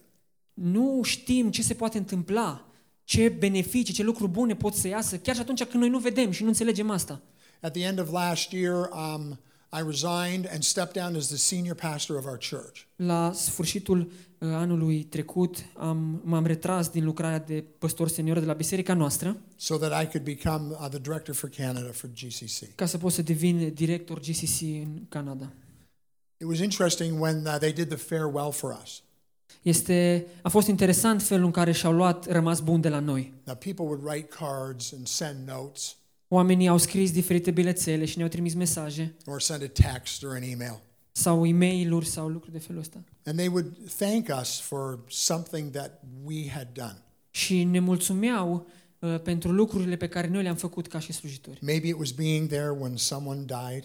[0.53, 2.70] Nu știm ce se poate întâmpla,
[3.11, 6.31] ce beneficii, ce lucruri bune pot să iasă, chiar și atunci când noi nu vedem
[6.31, 7.21] și nu înțelegem asta.
[7.61, 9.39] At the end of last year, um,
[9.79, 12.81] I resigned and stepped down as the senior pastor of our church.
[12.95, 18.53] La sfârșitul uh, anului trecut am, m-am retras din lucrarea de păstor senior de la
[18.53, 22.75] biserica noastră so that I could become uh, the director for Canada for GCC.
[22.75, 25.51] ca să pot să devin director GCC în Canada.
[26.37, 29.03] It was interesting when uh, they did the farewell for us.
[29.61, 33.33] Este, a fost interesant felul în care și-au luat rămas bun de la noi.
[33.43, 35.95] Now, people would write cards and send notes
[36.33, 40.41] Oamenii au scris diferite bilețele și ne-au trimis mesaje or send a text or an
[40.41, 40.81] email.
[41.11, 43.03] sau e mail sau lucruri de felul ăsta.
[43.25, 46.97] And they would thank us for something that we had done.
[47.29, 48.67] Și ne mulțumeau
[48.99, 51.59] uh, pentru lucrurile pe care noi le-am făcut ca și slujitori.
[51.61, 53.83] Maybe it was being there when someone died.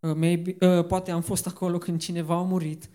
[0.00, 2.88] Uh, maybe, uh, poate am fost acolo când cineva a murit.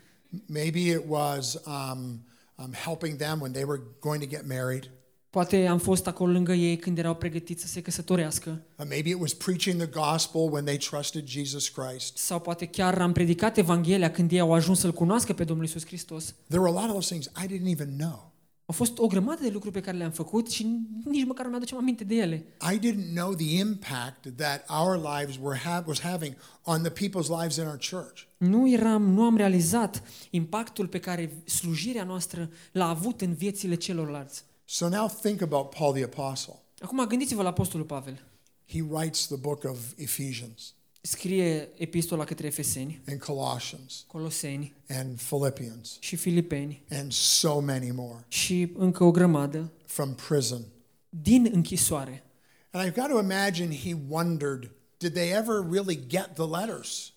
[0.46, 2.20] Maybe it was um,
[2.54, 4.90] um, helping them when they were going to get married.
[5.30, 8.62] Poate am fost acolo lângă ei când erau pregătiți să se căsătorească.
[8.76, 12.16] Uh, maybe it was preaching the gospel when they trusted Jesus Christ.
[12.16, 15.86] Sau poate chiar am predicat Evanghelia când ei au ajuns să-L cunoască pe Domnul Isus
[15.86, 16.34] Hristos.
[16.48, 18.29] There were a lot of those things I didn't even know.
[18.70, 20.66] Au fost o grămadă de lucruri pe care le-am făcut și
[21.04, 22.44] nici măcar nu mi-aducem aminte de ele.
[22.72, 27.40] I didn't know the impact that our lives were ha- was having on the people's
[27.40, 28.22] lives in our church.
[28.36, 34.44] Nu eram, nu am realizat impactul pe care slujirea noastră l-a avut în viețile celorlalți.
[34.64, 36.54] So now think about Paul the Apostle.
[36.80, 38.22] Acum gândiți-vă la Apostolul Pavel.
[38.68, 40.74] He writes the book of Ephesians.
[41.00, 48.24] Scrie epistola către Efeseni, and Colossians Coloseni and Philippians și Filipeni and so many more
[48.28, 50.62] și încă o grămadă from prison.
[51.08, 52.24] din închisoare.
[52.70, 57.12] And I've got to imagine he wondered, did they ever really get the letters?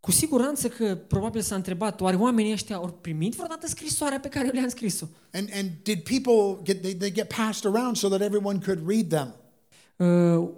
[0.00, 4.48] Cu siguranță că probabil s-a întrebat, oare oamenii ăștia au primit vreodată scrisoarea pe care
[4.48, 5.06] le-am scris-o?
[5.32, 9.08] And, and did people get, they, they get passed around so that everyone could read
[9.08, 9.34] them?
[9.96, 10.06] Uh,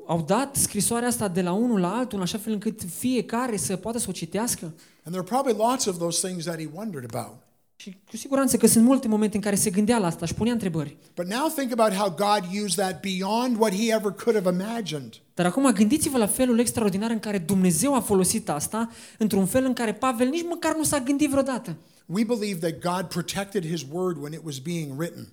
[0.06, 3.76] au dat scrisoarea asta de la unul la altul, în așa fel încât fiecare să
[3.76, 4.64] poată să o citească?
[5.04, 7.36] And there are probably lots of those things that he wondered about.
[7.76, 10.52] Și cu siguranță că sunt multe momente în care se gândea la asta și punea
[10.52, 10.96] întrebări.
[11.14, 15.12] But now think about how God used that beyond what he ever could have imagined.
[15.34, 19.72] Dar acum gândiți-vă la felul extraordinar în care Dumnezeu a folosit asta, într-un fel în
[19.72, 21.76] care Pavel nici măcar nu s-a gândit vreodată.
[22.06, 25.28] We believe that God protected his word when it was being written.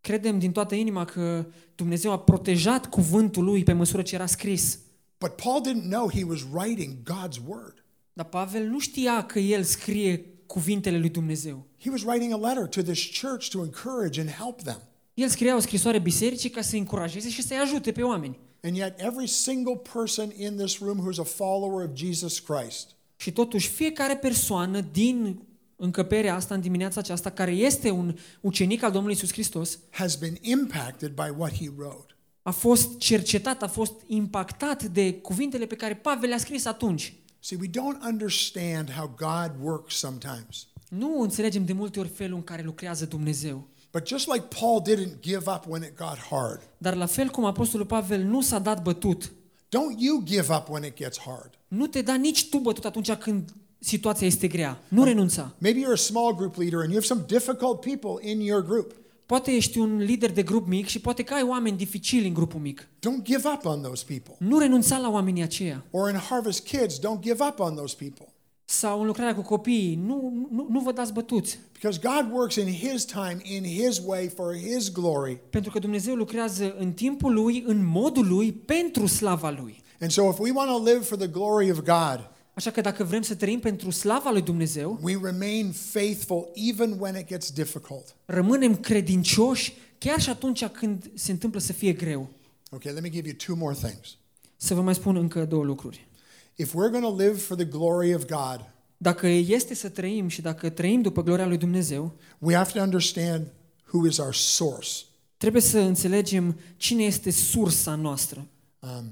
[0.00, 4.78] Credem din toată inima că Dumnezeu a protejat cuvântul lui pe măsură ce era scris.
[5.18, 7.84] But Paul didn't know he was writing God's word.
[8.12, 11.66] Dar Pavel nu știa că el scrie cuvintele lui Dumnezeu.
[11.78, 14.80] He was writing a letter to this church to encourage and help them.
[15.14, 18.38] El scria o scrisoare bisericii ca să încurajeze și să-i ajute pe oameni.
[18.62, 23.32] And yet, every single person in this room who's a follower of Jesus Christ Și
[23.32, 25.42] totuși fiecare persoană din
[25.80, 30.36] încăperea asta în dimineața aceasta care este un ucenic al Domnului Isus Hristos has been
[30.40, 32.14] impacted by what he wrote.
[32.42, 37.14] a fost cercetat, a fost impactat de cuvintele pe care Pavel le-a scris atunci.
[37.38, 40.66] See, we don't understand how God works sometimes.
[40.88, 43.68] Nu înțelegem de multe ori felul în care lucrează Dumnezeu.
[43.92, 47.44] But just like Paul didn't give up when it got hard, Dar la fel cum
[47.44, 49.32] Apostolul Pavel nu s-a dat bătut,
[49.64, 51.50] don't you give up when it gets hard.
[51.68, 54.82] nu te da nici tu bătut atunci când situația este grea.
[54.88, 55.54] Nu renunța.
[55.58, 58.92] Maybe you're a small group leader and you have some difficult people in your group.
[59.26, 62.60] Poate ești un lider de grup mic și poate că ai oameni dificili în grupul
[62.60, 62.82] mic.
[62.82, 64.34] Don't give up on those people.
[64.48, 65.84] Nu renunța la oamenii aceia.
[65.90, 68.34] Or in Harvest Kids, don't give up on those people.
[68.64, 71.58] Sau în lucrarea cu copiii, nu, nu, nu vă dați bătuți.
[71.72, 75.40] Because God works in His time, in His way, for His glory.
[75.50, 79.82] Pentru că Dumnezeu lucrează în timpul Lui, în modul Lui, pentru slava Lui.
[80.00, 83.04] And so, if we want to live for the glory of God, Așa că dacă
[83.04, 88.14] vrem să trăim pentru slava Lui Dumnezeu, we remain faithful even when it gets difficult.
[88.24, 92.28] rămânem credincioși chiar și atunci când se întâmplă să fie greu.
[92.70, 94.16] Okay, let me give you two more things.
[94.56, 96.08] Să vă mai spun încă două lucruri.
[96.54, 100.40] If we're going to live for the glory of God, Dacă este să trăim și
[100.42, 103.46] dacă trăim după gloria lui Dumnezeu, we have to understand
[103.92, 104.88] who is our source.
[105.36, 108.46] trebuie să înțelegem cine este sursa noastră.
[108.78, 109.04] Um,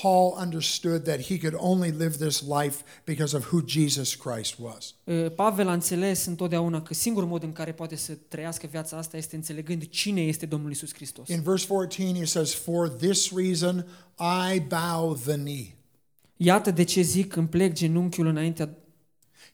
[0.00, 4.94] Paul understood that he could only live this life because of who Jesus Christ was.
[5.04, 9.16] Uh, Pavel a înțeles întotdeauna că singurul mod în care poate să trăiască viața asta
[9.16, 11.28] este înțelegând cine este Domnul Isus Hristos.
[11.28, 13.86] In verse 14, he says, For this reason
[14.54, 15.76] I bow the knee.
[16.36, 18.76] Iată de ce zic îmi plec genunchiul înaintea...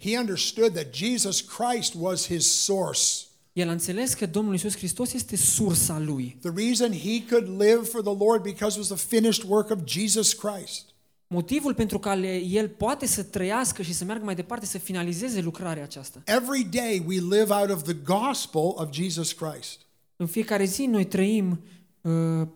[0.01, 3.28] He understood that Jesus Christ was his source.
[3.59, 6.37] El a înțeles că Domnul Isus Hristos este sursa lui.
[6.41, 9.79] The reason he could live for the Lord because it was the finished work of
[9.85, 10.85] Jesus Christ.
[11.27, 15.83] Motivul pentru care el poate să trăiască și să meargă mai departe, să finalizeze lucrarea
[15.83, 16.23] aceasta.
[16.25, 19.81] Every day we live out of the gospel of Jesus Christ.
[20.17, 21.61] În fiecare zi noi trăim
[22.01, 22.47] uh,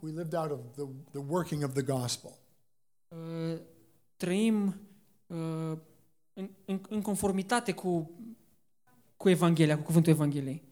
[0.00, 2.38] We lived out of the, the working of the gospel.
[3.08, 3.58] uh,
[4.16, 4.80] trăim
[5.26, 5.78] uh,
[6.32, 8.10] în, în, în conformitate cu,
[9.20, 10.62] cu Evanghelia, cu cuvântul Evangheliei.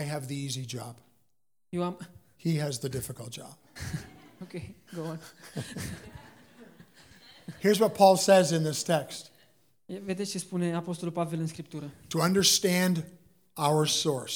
[0.00, 0.96] I have the easy job.
[1.68, 1.98] Eu am...
[2.38, 3.56] He has the difficult job.
[4.42, 4.52] Ok,
[4.94, 5.20] go on.
[7.62, 9.30] Here's what Paul says in this text
[10.04, 11.92] Vedeți ce spune Apostolul Pavel în Scriptură.
[12.08, 13.04] to understand
[13.54, 14.34] our source.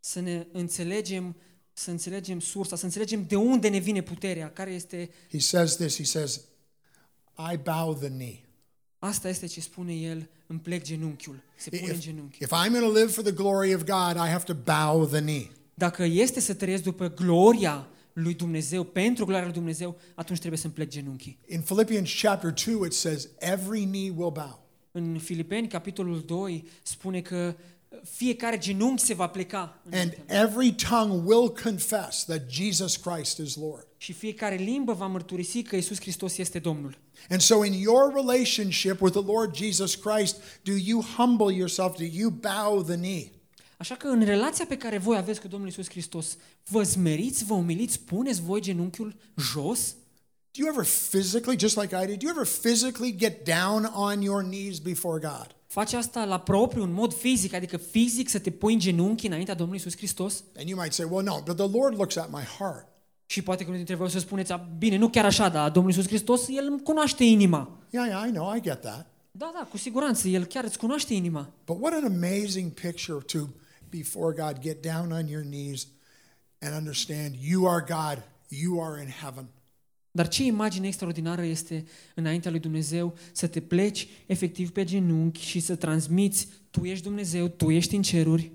[0.00, 1.36] Să ne înțelegem,
[1.72, 5.10] să înțelegem sursa, să înțelegem de unde ne vine puterea, care este...
[5.30, 6.44] He says this He says,
[7.52, 8.44] I bow the knee.
[8.98, 12.42] Asta este ce spune el, îmi plec genunchiul, se pune în If, genunchi.
[12.42, 15.20] if I'm going to live for the glory of God, I have to bow the
[15.20, 15.50] knee.
[15.74, 20.72] Dacă este să trăiesc după gloria lui Dumnezeu, pentru gloria lui Dumnezeu, atunci trebuie să-mi
[20.72, 21.38] plec genunchii.
[21.46, 24.66] In Philippians chapter 2, it says, Every knee will bow.
[24.92, 27.54] În Filipeni, capitolul 2, spune că
[28.04, 30.36] fiecare genunchi se va pleca And înaintea lui.
[30.36, 33.86] every tongue will confess that Jesus Christ is Lord.
[34.00, 36.98] Și fiecare limbă va mărturisi că Isus Hristos este Domnul.
[37.28, 41.96] And so, in your relationship with the Lord Jesus Christ, do you humble yourself?
[41.96, 43.30] Do you bow the knee?
[43.76, 46.36] Așa că în relația pe care voi aveți cu Domnul Isus Hristos,
[46.68, 49.96] vă smeriți, vă umiliți, puneți voi genunchiul jos?
[50.50, 54.22] Do you ever physically, just like I did, do you ever physically get down on
[54.22, 55.56] your knees before God?
[55.66, 59.54] Faci asta la propriu, în mod fizic, adică fizic să te pui în genunchi înaintea
[59.54, 60.44] Domnului Isus Hristos?
[60.56, 62.86] And you might say, well, no, but the Lord looks at my heart.
[63.30, 65.70] Și poate că unul dintre voi o să spuneți, "A, bine, nu chiar așa, dar
[65.70, 67.78] Domnul Iisus Hristos, El îmi cunoaște inima.
[67.90, 69.10] Yeah, yeah, I know, I get that.
[69.30, 71.52] Da, da, cu siguranță, El chiar îți cunoaște inima.
[71.64, 73.38] But what an amazing picture to,
[73.88, 75.86] before God, get down on your knees
[76.58, 79.48] and understand you are God, you are in heaven.
[80.10, 85.60] Dar ce imagine extraordinară este înaintea lui Dumnezeu să te pleci efectiv pe genunchi și
[85.60, 88.52] să transmiți, tu ești Dumnezeu, tu ești în ceruri,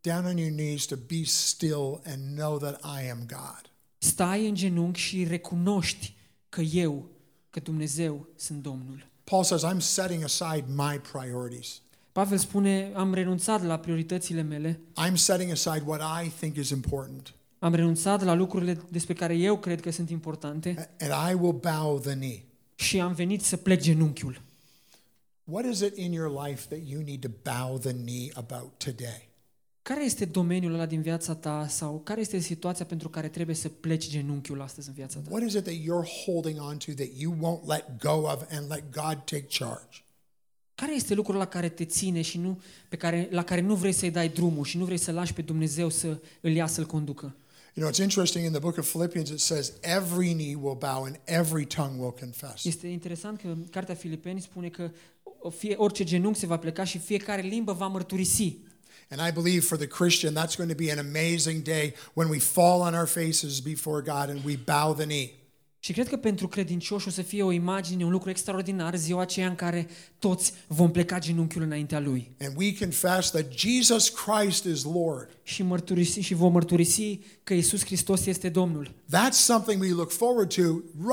[0.00, 3.70] Down on your knees to be still and know that I am God.
[3.98, 6.14] Stai în genunchi și recunoști
[6.48, 7.08] că eu,
[7.50, 9.06] că Dumnezeu sunt Domnul.
[9.24, 11.80] Paul says, I'm setting aside my priorities.
[12.12, 17.34] Pavel spune, am renunțat la prioritățile mele, I'm setting aside what I think is important,
[17.58, 21.98] am renunțat la lucrurile despre care eu cred că sunt importante and I will bow
[22.00, 22.44] the knee.
[22.74, 24.40] și am venit să plec genunchiul.
[25.44, 29.28] What is it in your life that you need to bow the knee about today?
[29.88, 33.68] Care este domeniul ăla din viața ta sau care este situația pentru care trebuie să
[33.68, 35.30] pleci genunchiul astăzi în viața ta?
[35.30, 38.70] What is it that you're holding on to that you won't let go of and
[38.70, 40.04] let God take charge?
[40.74, 43.92] Care este lucrul la care te ține și nu, pe care, la care nu vrei
[43.92, 47.36] să-i dai drumul și nu vrei să lași pe Dumnezeu să îl ia să-l conducă?
[47.74, 51.02] You know, it's interesting in the book of Philippians, it says, every knee will bow
[51.04, 52.64] and every tongue will confess.
[52.64, 54.90] Este interesant că cartea Filipeni spune că
[55.22, 58.56] o- fie, orice genunchi se va pleca și fiecare limbă va mărturisi.
[59.08, 62.38] And I believe for the Christian, that's going to be an amazing day when we
[62.38, 65.30] fall on our faces before God and we bow the knee.
[65.86, 69.48] Și cred că pentru credincioși o să fie o imagine, un lucru extraordinar, ziua aceea
[69.48, 69.88] în care
[70.18, 72.30] toți vom pleca genunchiul înaintea Lui.
[72.40, 75.28] And we confess that Jesus Christ is Lord.
[75.42, 78.94] Și, mărturisi, și vom mărturisi că Isus Hristos este Domnul.
[79.12, 80.62] That's something we look forward to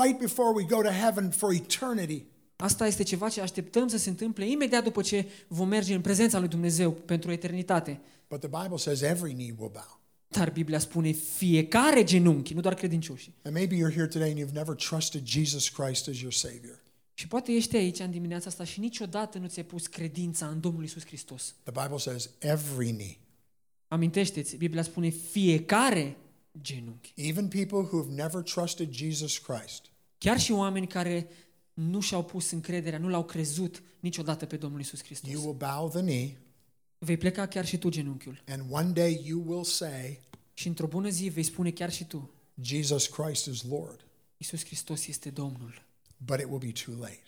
[0.02, 2.22] right before we go to heaven for eternity.
[2.64, 6.38] Asta este ceva ce așteptăm să se întâmple imediat după ce vom merge în prezența
[6.38, 8.00] lui Dumnezeu pentru eternitate.
[8.28, 10.00] But the Bible says every knee will bow.
[10.28, 13.34] Dar Biblia spune fiecare genunchi, nu doar credincioșii.
[13.42, 16.82] And maybe you're here today and you've never trusted Jesus Christ as your Savior.
[17.14, 20.84] Și poate ești aici în dimineața asta și niciodată nu ți-ai pus credința în Domnul
[20.84, 21.54] Isus Hristos.
[21.62, 23.18] The Bible says every knee.
[23.88, 26.16] Amintește-ți, Biblia spune fiecare
[26.60, 27.12] genunchi.
[27.16, 29.82] Even people who have never trusted Jesus Christ,
[30.24, 31.28] Chiar și oameni care
[31.74, 35.30] nu și-au pus încrederea, nu l-au crezut niciodată pe Domnul Isus Hristos.
[35.30, 36.38] you will bow the knee,
[36.98, 38.42] Vei pleca chiar și tu genunchiul.
[38.46, 40.20] and one day you will say,
[40.54, 44.06] Și într-o bună zi vei spune chiar și tu, Jesus Christ is Lord.
[44.36, 45.86] Isus Hristos este Domnul.
[46.16, 47.22] But it will be too late.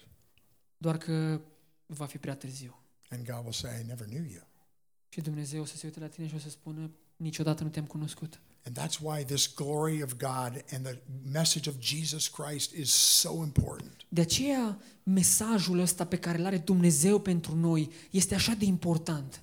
[0.78, 1.40] Doar că
[1.86, 2.78] va fi prea târziu.
[3.09, 4.42] And God will say, I never knew you.
[5.09, 7.86] Și Dumnezeu o să se uite la tine și o să spună, niciodată nu te-am
[7.86, 8.40] cunoscut.
[8.67, 10.99] And that's why this glory of God and the
[11.33, 13.93] message of Jesus Christ is so important.
[14.09, 19.43] De aceea, mesajul ăsta pe care îl are Dumnezeu pentru noi este așa de important.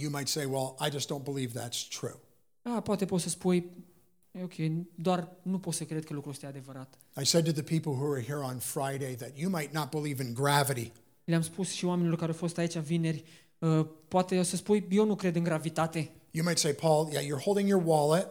[0.00, 2.18] You might say, Well, I just don't believe that's true.
[2.62, 3.70] A, poate poți să spui,
[4.30, 4.52] "E ok,
[4.94, 6.98] doar nu pot să cred că lucrul ăsta e adevărat.
[7.20, 10.22] I said to the people who were here on Friday that you might not believe
[10.22, 10.92] in gravity.
[11.24, 13.24] Le-am spus și oamenilor care au fost aici vineri,
[13.58, 16.10] uh, poate o să spui, eu nu cred în gravitate.
[16.30, 18.26] You might say, Paul, yeah, you're holding your wallet,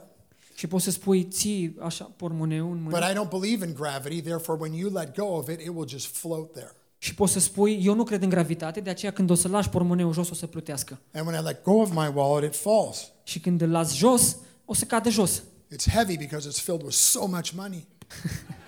[0.53, 3.09] Și poți să spui, ții așa pormoneul în but mână.
[3.09, 4.21] I don't believe in gravity.
[4.21, 6.71] Therefore, when you let go of it, it will just float there.
[6.97, 9.69] Și poți să spui, eu nu cred în gravitate, de aceea când o să lași
[9.69, 10.99] pormoneul jos, o să plutească.
[11.13, 13.11] And when I let go of my wallet, it falls.
[13.23, 15.43] Și când îl las jos, o să cadă jos.
[15.73, 17.87] It's heavy because it's filled with so much money.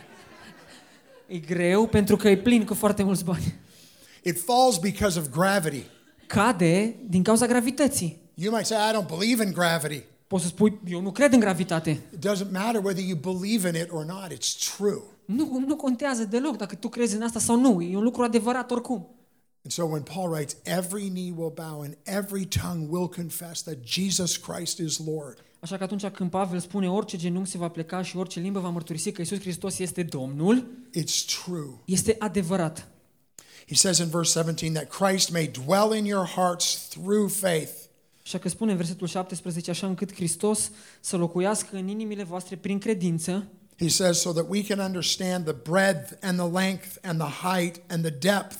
[1.27, 3.55] E greu pentru că e plin cu foarte mulți bani.
[4.23, 5.83] It falls because of gravity.
[6.27, 8.17] Cade din cauza gravității.
[8.33, 10.03] You might say, I don't believe in gravity.
[10.35, 11.89] Poți să spui, eu nu cred în gravitate.
[11.89, 15.01] It doesn't matter whether you believe in it or not, it's true.
[15.25, 17.81] Nu, nu contează deloc dacă tu crezi în asta sau nu.
[17.81, 19.07] E un lucru adevărat oricum.
[19.63, 23.77] And so when Paul writes, every knee will bow and every tongue will confess that
[23.83, 28.01] Jesus Christ is Lord, Așa că atunci când Pavel spune orice genunchi se va pleca
[28.01, 30.67] și orice limbă va mărturisi că Isus Hristos este Domnul,
[30.97, 31.73] it's true.
[31.85, 32.87] este adevărat.
[33.67, 37.84] He says in verse 17 that Christ may dwell in your hearts through faith.
[38.25, 42.79] Așa că spune în versetul 17, așa încât Hristos să locuiască în inimile voastre prin
[42.79, 43.47] credință,
[43.77, 47.81] He says, so that we can understand the breadth and the length and the height
[47.91, 48.57] and the depth.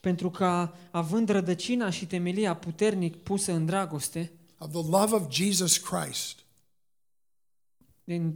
[0.00, 5.76] Pentru ca, având rădăcina și temelia puternic pusă în dragoste, of the love of Jesus
[5.76, 6.38] Christ,
[8.04, 8.34] în,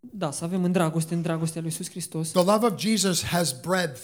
[0.00, 3.60] da, să avem în dragoste, în dragostea lui Isus Hristos, the love of Jesus has
[3.60, 4.00] breadth.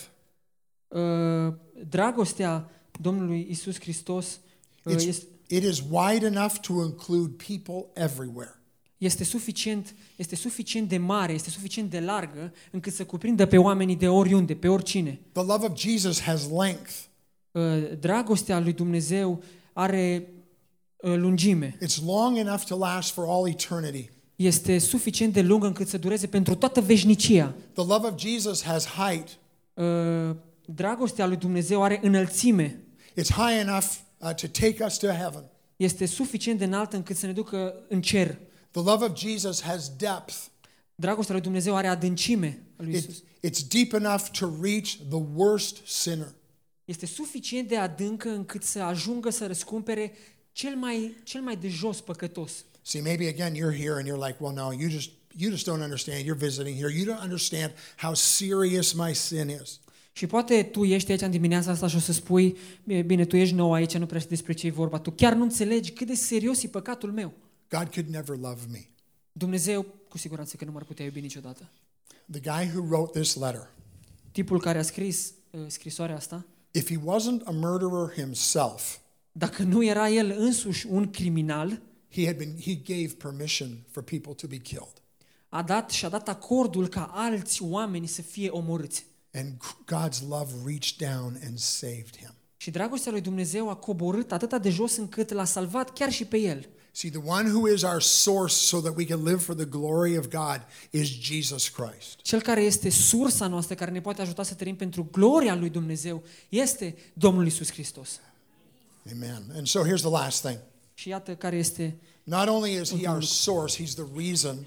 [0.89, 1.55] uh,
[1.89, 2.71] dragostea
[3.01, 4.41] Domnului Isus Hristos
[4.83, 8.59] uh, It's, este, it is wide enough to include people everywhere.
[8.99, 13.97] este suficient, este suficient de mare, este suficient de largă, încât să cuprindă pe oamenii
[13.97, 15.21] de oriunde, pe oricine.
[15.33, 16.91] The love of Jesus has length.
[17.51, 17.63] Uh,
[18.01, 19.43] Dragostea lui Dumnezeu
[19.73, 20.29] are
[20.97, 24.11] uh, lungime, It's long enough to last for all eternity.
[24.37, 27.55] este suficient de lungă încât să dureze pentru toată veșnicia.
[27.73, 29.39] The love of Jesus has height.
[29.75, 30.37] Uh,
[30.67, 32.81] Dragostea lui Dumnezeu are înălțime.
[33.21, 35.51] It's high enough uh, to take us to heaven.
[35.77, 38.39] Este suficient de înaltă încât să ne ducă în cer.
[38.71, 40.35] The love of Jesus has depth.
[40.95, 42.67] Dragostea lui Dumnezeu are adâncime.
[42.77, 43.23] a lui Isus.
[43.23, 46.35] It's, it's deep enough to reach the worst sinner.
[46.85, 50.13] Este suficient de adâncă încât să ajungă să răscumpere
[50.53, 52.65] cel mai, cel mai de jos păcătos.
[52.83, 55.83] See, maybe again you're here and you're like, well, no, you just you just don't
[55.83, 56.25] understand.
[56.25, 56.91] You're visiting here.
[56.91, 59.81] You don't understand how serious my sin is.
[60.17, 63.37] Și poate tu ești aici în dimineața asta și o să spui, "Bine, bine, tu
[63.37, 64.99] ești nou aici, nu prea știi despre ce e vorba.
[64.99, 67.33] Tu chiar nu înțelegi cât de serios e păcatul meu.
[67.71, 68.87] God could never love me.
[69.33, 71.71] Dumnezeu, cu siguranță că nu m-ar putea iubi niciodată.
[72.31, 73.69] The guy who wrote this letter,
[74.33, 78.97] Tipul care a scris uh, scrisoarea asta, if he wasn't a murderer himself,
[79.33, 84.33] dacă nu era el însuși un criminal, he had been he gave permission for people
[84.33, 85.03] to be killed.
[85.49, 89.07] a dat și a dat acordul ca alți oameni să fie omorâți.
[89.35, 89.57] And
[89.87, 92.35] God's love reached down and saved him.
[92.57, 96.37] Și dragostea lui Dumnezeu a coborât atât de jos încât l-a salvat chiar și pe
[96.37, 96.69] el.
[96.93, 100.19] See, the one who is our source so that we can live for the glory
[100.19, 100.61] of God
[100.91, 102.19] is Jesus Christ.
[102.23, 106.23] Cel care este sursa noastră, care ne poate ajuta să trăim pentru gloria lui Dumnezeu,
[106.49, 108.21] este Domnul Isus Hristos.
[109.13, 109.43] Amen.
[109.57, 110.59] And so here's the last thing.
[110.95, 114.67] Și iată care este, Not only is he our source, he's the reason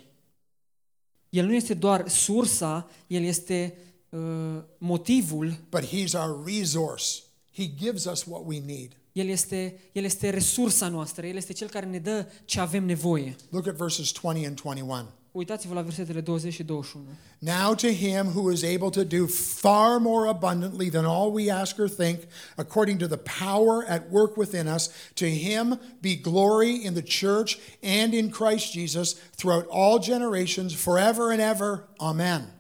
[1.29, 7.27] el nu este doar sursa, el este uh, Uh, motivul, but he's our resource.
[7.51, 8.95] He gives us what we need.
[9.19, 13.35] el este, el este resursa noastră, el este cel care ne dă ce avem nevoie.
[13.49, 15.09] Look at verses 20 and 21.
[15.31, 17.05] Uitați-vă la versetele 20 și 21.
[17.39, 19.25] Now to him who is able to do
[19.59, 22.19] far more abundantly than all we ask or think,
[22.55, 27.59] according to the power at work within us, to him be glory in the church
[27.83, 31.87] and in Christ Jesus throughout all generations, forever and ever.
[31.99, 32.56] Amen.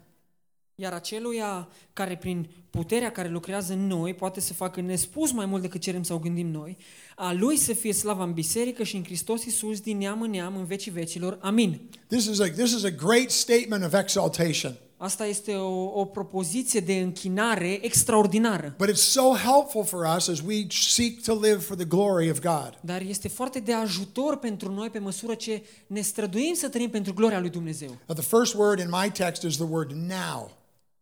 [0.79, 5.61] Iar aceluia care prin puterea care lucrează în noi poate să facă nespus mai mult
[5.61, 6.77] decât cerem sau gândim noi,
[7.15, 10.55] a lui să fie slava în biserică și în Hristos Iisus din neam în neam
[10.57, 11.37] în vecii vecilor.
[11.41, 11.89] Amin.
[12.07, 14.77] This is a, this is a great statement of exaltation.
[14.97, 18.75] Asta este o, o propoziție de închinare extraordinară.
[18.77, 22.39] But it's so helpful for us as we seek to live for the glory of
[22.39, 22.77] God.
[22.81, 27.13] Dar este foarte de ajutor pentru noi pe măsură ce ne străduim să trăim pentru
[27.13, 27.89] gloria lui Dumnezeu.
[27.89, 30.56] Now, the first word in my text is the word now.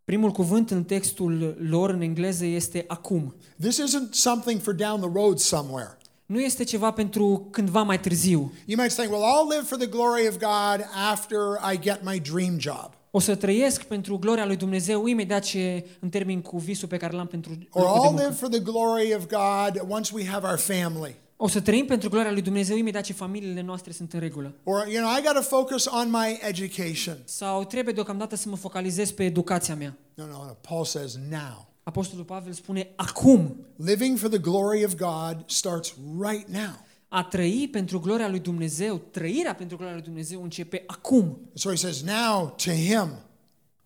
[0.05, 3.35] Primul cuvânt în textul lor în engleză este acum.
[3.61, 5.97] This isn't something for down the road somewhere.
[6.25, 8.53] Nu este ceva pentru cândva mai târziu.
[8.65, 11.37] You might think, well, I'll live for the glory of God after
[11.73, 12.89] I get my dream job.
[13.11, 17.15] O să trăiesc pentru gloria lui Dumnezeu imediat ce îmi termin cu visul pe care
[17.15, 18.23] l-am pentru Or locul de I'll muncă.
[18.23, 21.15] live for the glory of God once we have our family.
[21.37, 24.55] O să trăim pentru gloria lui Dumnezeu imediat ce familiile noastre sunt în regulă.
[24.63, 27.17] Or, you know, I got to focus on my education.
[27.25, 29.97] Sau trebuie deocamdată să mă focalizez pe educația mea.
[30.13, 30.55] No, no, no.
[30.61, 31.73] Paul says now.
[31.83, 33.55] Apostolul Pavel spune acum.
[33.75, 36.85] Living for the glory of God starts right now.
[37.07, 41.37] A trăi pentru gloria lui Dumnezeu, trăirea pentru gloria lui Dumnezeu începe acum.
[41.53, 43.09] So he says, now to him.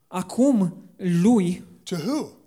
[0.08, 2.39] Acum lui, To who?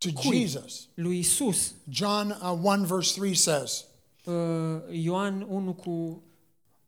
[0.00, 0.38] To Cui?
[0.40, 0.88] Jesus.
[0.94, 1.74] lui Isus.
[1.88, 3.84] John uh, 1 verse 3 says,
[4.26, 6.22] Uh, Ioan 1 cu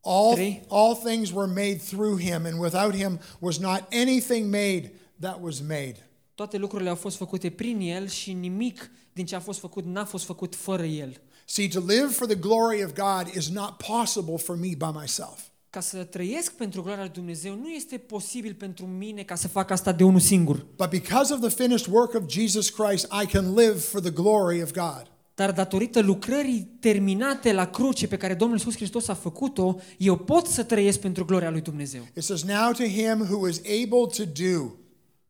[0.02, 0.62] all, Three.
[0.68, 4.90] all things were made through him, and without him was not anything made
[5.20, 5.96] that was made.
[6.34, 10.04] toate lucrurile au fost făcute prin el și nimic din ce a fost făcut n-a
[10.04, 11.20] fost făcut fără el.
[11.44, 15.40] See, to live for the glory of God is not possible for me by myself.
[15.74, 19.70] Ca să trăiesc pentru gloria lui Dumnezeu nu este posibil pentru mine ca să fac
[19.70, 20.66] asta de unul singur.
[20.76, 24.62] But because of the finished work of Jesus Christ, I can live for the glory
[24.62, 25.02] of God.
[25.34, 30.46] Dar datorită lucrării terminate la cruce pe care Domnul Iisus Hristos a făcut-o, eu pot
[30.46, 32.02] să trăiesc pentru gloria lui Dumnezeu.
[32.16, 34.70] It says, Now to him who is able to do.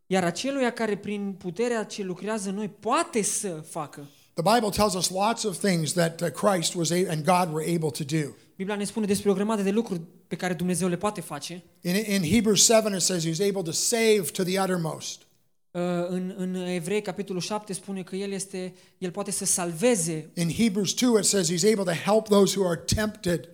[0.07, 4.09] Iar aceluia care prin puterea ce lucrează în noi poate să facă.
[4.35, 7.75] The Bible tells us lots of things that uh, Christ was a- and God were
[7.75, 8.29] able to do.
[8.63, 11.63] Biblia ne spune despre o grămadă de lucruri pe care Dumnezeu le poate face.
[11.81, 15.23] In, in Hebrews 7, it says he's able to save to the uttermost.
[15.71, 20.31] Uh, În, în Evrei, capitolul 7, spune că El, este, El poate să salveze.
[20.35, 23.49] In Hebrews 2, it says he's able to help those who are tempted.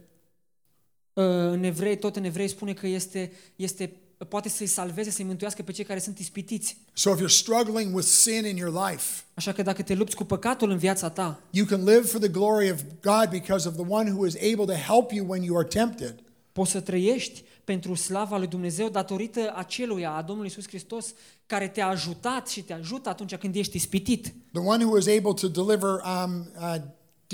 [1.13, 3.93] Uh, În Evrei, tot în Evrei spune că este, este,
[4.25, 6.77] poate să-i salveze, să-i mântuiască pe cei care sunt ispitiți.
[6.93, 10.25] So if you're struggling with sin in your life, Așa că dacă te lupți cu
[10.25, 13.85] păcatul în viața ta, you can live for the glory of God because of the
[13.89, 16.15] one who is able to help you when you are tempted.
[16.53, 21.15] poți să trăiești pentru slava lui Dumnezeu datorită aceluia, a Domnului Iisus Hristos,
[21.47, 24.35] care te-a ajutat și te ajută atunci când ești ispitit.
[24.53, 26.75] The one who was able to deliver um, uh,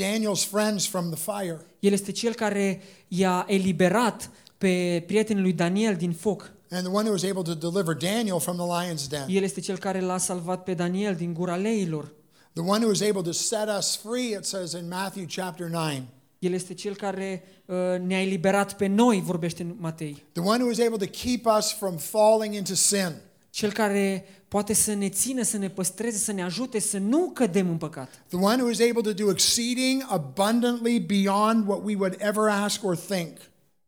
[0.00, 1.60] Daniel's friends from the fire.
[1.78, 6.52] El este cel care i-a eliberat pe prietenul lui Daniel din foc.
[6.70, 9.60] And the one who was able to deliver Daniel from the lion's den, El este
[9.60, 12.12] cel care l-a salvat pe Daniel din gura leilor.
[12.52, 16.02] the one who was able to set us free, it says in Matthew chapter 9,
[16.38, 20.24] El este cel care uh, ne-a eliberat pe noi, vorbește în Matei.
[20.32, 23.12] the one who was able to keep us from falling into sin.
[23.50, 27.68] Cel care poate să ne țină, să ne păstreze, să ne ajute să nu cădem
[27.68, 28.22] în păcat.
[28.28, 32.84] The one who is able to do exceeding abundantly beyond what we would ever ask
[32.84, 33.36] or think.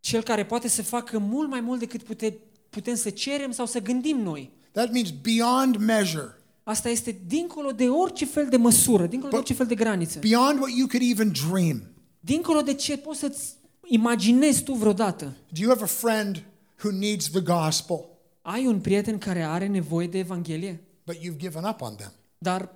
[0.00, 2.38] Cel care poate să facă mult mai mult decât pute,
[2.76, 4.50] putem să cerem sau să gândim noi.
[4.72, 6.30] That means beyond measure,
[6.62, 10.18] Asta este dincolo de orice fel de măsură, dincolo de orice fel de graniță.
[10.18, 11.82] beyond what you could even dream.
[12.20, 13.54] Dincolo de ce poți să-ți
[13.84, 15.24] imaginezi tu vreodată.
[15.24, 16.44] Do you have a friend
[16.84, 18.04] who needs the gospel,
[18.42, 22.12] Ai un prieten care are nevoie de Evanghelie, but you've given up on them?
[22.38, 22.74] dar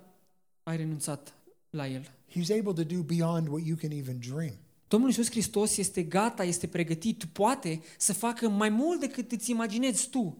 [0.63, 1.33] ai renunțat
[1.69, 2.01] la el.
[2.35, 4.53] He's able to do beyond what you can even dream.
[4.91, 10.09] Domnul Iisus Hristos este gata, este pregătit, poate să facă mai mult decât îți imaginezi
[10.09, 10.37] tu.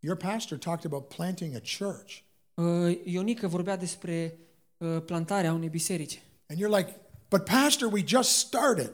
[0.00, 2.12] Your pastor talked about planting a church,
[2.54, 4.38] Uh, Ionică vorbea despre
[4.76, 6.22] uh, plantarea unei biserici.
[6.48, 6.96] and you're like,
[7.28, 8.92] but pastor, we just started.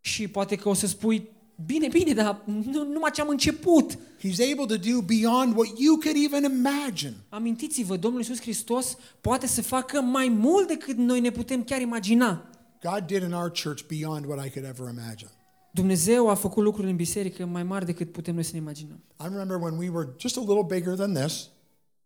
[0.00, 1.28] Și poate că o să spui,
[1.66, 3.92] bine, bine, dar nu, numai ce am început.
[3.94, 7.14] He's able to do beyond what you could even imagine.
[7.28, 12.50] Amintiți-vă, Domnul Iisus Hristos poate să facă mai mult decât noi ne putem chiar imagina.
[12.82, 15.30] God did in our church beyond what I could ever imagine.
[15.72, 19.02] Dumnezeu a făcut lucruri în biserică mai mari decât putem noi să ne imaginăm.
[19.20, 21.48] I remember when we were just a little bigger than this,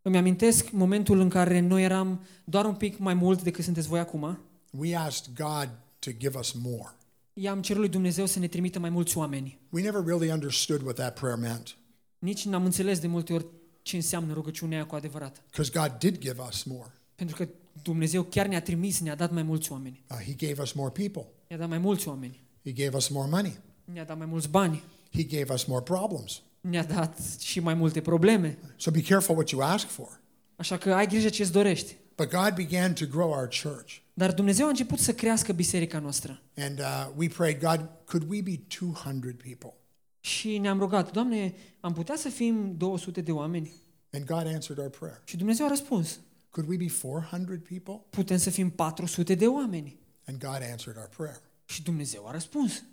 [0.03, 3.99] Îmi amintesc momentul în care noi eram doar un pic mai mult decât sunteți voi
[3.99, 4.39] acum.
[4.71, 5.69] we asked God
[5.99, 6.95] to give us more.
[7.33, 9.59] I-am cerut lui Dumnezeu să ne trimită mai mulți oameni.
[9.71, 11.77] We never really understood what that prayer meant
[12.19, 13.47] Nici n-am înțeles de multe ori
[13.83, 15.43] ce înseamnă rugăciunea aia cu adevărat.
[15.51, 16.93] because God did give us more.
[17.15, 17.49] Pentru că
[17.83, 20.05] Dumnezeu chiar ne-a trimis, ne-a dat mai mulți oameni.
[20.11, 21.27] Uh, he gave us more people.
[21.47, 22.41] Ne-a dat mai mulți oameni.
[22.65, 23.59] He gave us more money.
[23.85, 24.83] Ne-a dat mai mulți bani.
[25.13, 26.43] He gave us more problems.
[26.61, 28.59] Ne-a dat și mai multe probleme.
[28.77, 30.21] So be careful what you ask for.
[30.57, 31.97] Așa că ai grijă ce îți dorești.
[32.17, 33.97] But God began to grow our church.
[34.15, 36.41] Dar Dumnezeu a început să crească biserica noastră.
[36.57, 39.75] And uh, we prayed, God, could we be 200 people?
[40.21, 43.73] Și ne-am rugat, Doamne, am putea să fim 200 de oameni?
[44.13, 45.23] And God answered our prayer.
[45.25, 46.21] Și Dumnezeu a răspuns,
[46.51, 48.05] Could we be 400 people?
[48.11, 49.99] putem să fim 400 de oameni.
[50.27, 51.41] And God answered our prayer.
[51.65, 52.85] Și Dumnezeu a răspuns,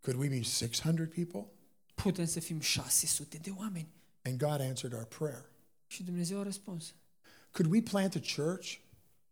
[0.00, 1.46] Could we be 600 people?
[1.94, 3.88] putem să fim 600 de oameni.
[4.22, 5.44] And God answered our prayer.
[5.86, 6.94] Și Dumnezeu a răspuns,
[7.50, 8.78] Could we plant a church?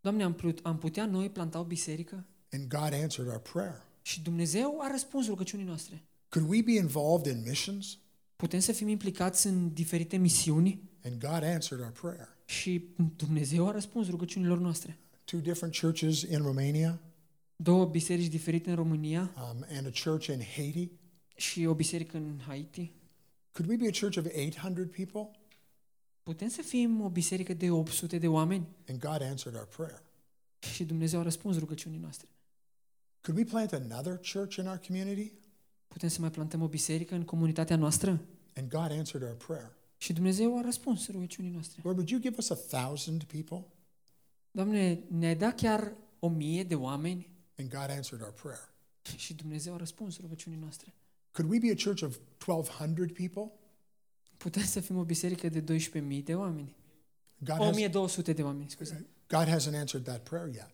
[0.00, 2.26] Doamne, am, plut, am putea noi planta o biserică?
[2.52, 3.82] And God answered our prayer.
[4.02, 6.02] Și Dumnezeu a răspuns rugăciunii noastre.
[6.28, 7.98] Could we be involved in missions?
[8.36, 10.82] Putem să fim implicați în diferite misiuni?
[11.04, 12.28] And God answered our prayer.
[12.44, 12.84] Și
[13.16, 14.98] Dumnezeu a răspuns rugăciunilor noastre.
[15.24, 17.00] Two different churches in Romania
[17.56, 20.90] Două biserici diferite în România um, and a church in Haiti.
[21.36, 22.92] și o biserică în Haiti.
[23.52, 25.38] Could we be a church of 800 people?
[26.22, 28.66] Putem să fim o biserică de 800 de oameni?
[28.88, 30.02] And God answered our prayer.
[30.74, 32.28] Și Dumnezeu a răspuns rugăciunii noastre.
[33.20, 35.32] Could we plant another church in our community?
[35.88, 38.20] Putem să mai plantăm o biserică în comunitatea noastră?
[38.56, 39.72] And God answered our prayer.
[40.04, 41.80] Și Dumnezeu a răspuns rugăciunii noastre.
[41.84, 43.66] Lord, would you give us a thousand people?
[44.50, 47.30] Doamne, ne-ai dat chiar o mie de oameni?
[47.58, 48.74] And God answered our prayer.
[49.16, 50.94] Și Dumnezeu a răspuns rugăciunii noastre.
[51.30, 53.52] Could we be a church of 1,200 people?
[54.36, 56.76] Putem să fim o biserică de 12.000 de oameni.
[57.38, 59.06] God, has, 1200 de oameni, scuze.
[59.28, 60.70] God hasn't answered that prayer yet.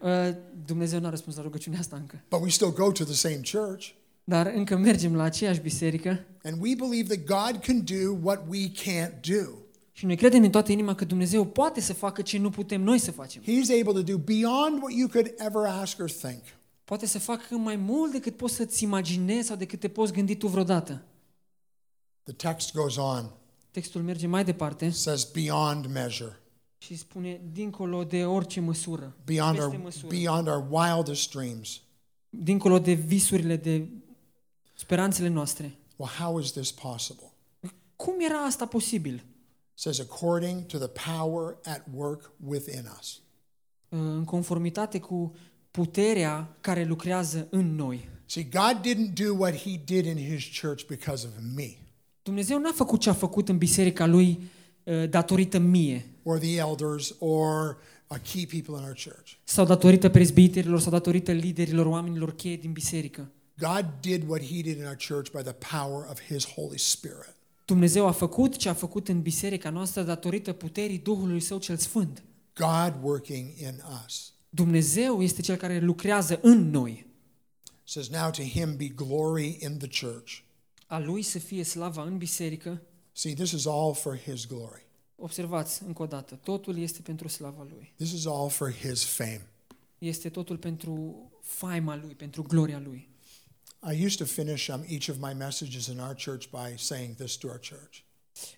[0.00, 2.24] Uh, Dumnezeu nu a răspuns la rugăciunea asta încă.
[2.28, 3.94] But we still go to the same church.
[4.24, 8.70] Dar încă mergem la aceeași biserică And we believe that God can do what we
[8.70, 9.50] can't do.
[9.92, 12.98] și noi credem din toată inima că Dumnezeu poate să facă ce nu putem noi
[12.98, 13.42] să facem.
[13.42, 16.42] He's able to do beyond what you could ever ask or think.
[16.84, 20.46] Poate să facă mai mult decât poți să-ți imaginezi sau decât te poți gândi tu
[20.46, 21.02] vreodată.
[22.22, 23.30] The text goes on,
[23.70, 26.40] Textul merge mai departe says beyond measure,
[26.78, 31.80] și spune dincolo de orice măsură, beyond peste our, măsură, beyond our wildest dreams.
[32.30, 33.88] dincolo de visurile, de
[34.74, 35.78] speranțele noastre.
[35.96, 37.32] Well, how is this possible?
[37.96, 39.14] Cum era asta posibil?
[39.14, 43.20] It says, according to the power at work within us.
[43.88, 45.34] În conformitate cu
[45.70, 48.08] puterea care lucrează în noi.
[48.26, 51.76] See, God didn't do what he did in his church because of me
[52.24, 54.40] Dumnezeu n-a făcut ce a făcut în biserica lui
[54.82, 57.76] uh, datorită mie or the elders or
[58.08, 59.30] uh, key people in our church.
[59.44, 63.30] sau datorită prezbiterilor sau datorită liderilor, oamenilor cheie din biserică.
[63.58, 67.36] God did what he did in our church by the power of his Holy Spirit.
[67.64, 72.22] Dumnezeu a făcut ce a făcut în biserica noastră datorită puterii Duhului Său cel Sfânt.
[72.54, 74.32] God working in us.
[74.48, 77.06] Dumnezeu este cel care lucrează în noi.
[77.66, 80.42] It says, now to him be glory in the church
[80.94, 82.82] a lui să fie slava în biserică,
[83.12, 84.86] See, this is all for His glory.
[85.16, 87.92] observați încă o dată, totul este pentru slava lui.
[87.96, 89.46] This is all for His fame.
[89.98, 93.08] Este totul pentru faima lui, pentru gloria lui.
[93.86, 97.36] I used to finish um, each of my messages in our church by saying this
[97.36, 98.04] to our church.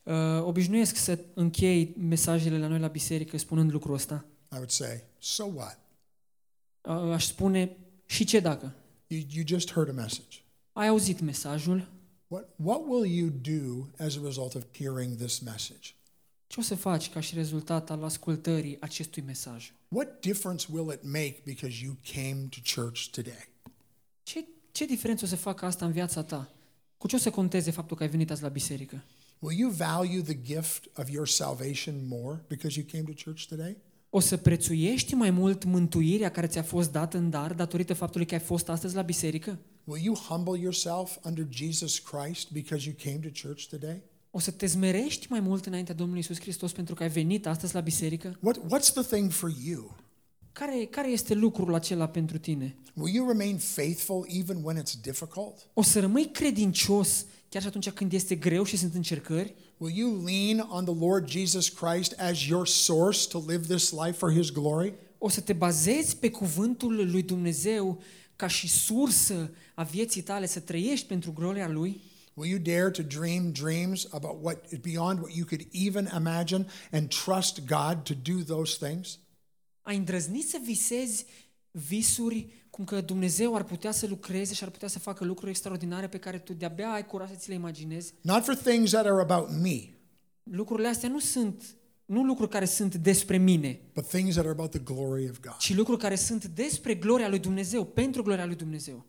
[0.03, 4.25] Uh, obișnuiesc să închei mesajele la noi la biserică spunând lucrul ăsta.
[4.53, 5.79] I would say, So what?
[6.81, 8.75] Uh, aș spune, și ce dacă?
[9.07, 10.43] You, you just heard a message.
[10.73, 11.89] Ai auzit mesajul,
[12.29, 15.95] What, what will you do as a result of hearing this message?
[16.47, 19.73] ce o să faci ca și rezultat al ascultării acestui mesaj?
[19.89, 23.49] What difference will it make because you came to church today?
[24.23, 24.45] Ce,
[24.77, 26.51] ce diferență o să facă asta în viața ta?
[26.99, 29.05] Cu ce o să conteze faptul că ai venit azi la biserică?
[29.39, 33.77] Will you value the gift of your salvation more because you came to church today?
[34.11, 38.35] O să prețuiești mai mult mântuirea care ți-a fost dată în dar datorită faptului că
[38.35, 39.59] ai fost astăzi la biserică?
[39.85, 44.03] Will you humble yourself under Jesus Christ because you came to church today?
[44.31, 47.75] O să te zmerești mai mult înaintea Domnului Isus Hristos pentru că ai venit astăzi
[47.75, 48.39] la biserică?
[48.41, 49.97] What, what's the thing for you?
[50.59, 52.77] Care, care este lucrul acela pentru tine?
[52.95, 55.69] Will you remain faithful even when it's difficult?
[55.75, 59.55] O să rămâi credincios chiar și atunci când este greu și sunt încercări?
[59.77, 64.13] Will you lean on the Lord Jesus Christ as your source to live this life
[64.13, 64.95] for His glory?
[65.19, 68.03] O să te bazezi pe cuvântul lui Dumnezeu
[68.37, 72.01] ca și sursă a vieții tale să trăiești pentru gloria lui?
[72.35, 77.09] Will you dare to dream dreams about what beyond what you could even imagine and
[77.09, 79.19] trust God to do those things?
[79.87, 81.27] Ai îndrăznit să visezi
[81.71, 86.09] visuri cum că Dumnezeu ar putea să lucreze și ar putea să facă lucruri extraordinare
[86.09, 88.15] pe care tu de-abia ai curaj să ți le imaginezi?
[88.21, 89.81] Not for things that are about me,
[90.43, 94.71] Lucrurile astea nu sunt nu lucruri care sunt despre mine, but things that are about
[94.71, 95.57] the glory of God.
[95.57, 99.05] ci lucruri care sunt despre gloria lui Dumnezeu, pentru gloria lui Dumnezeu.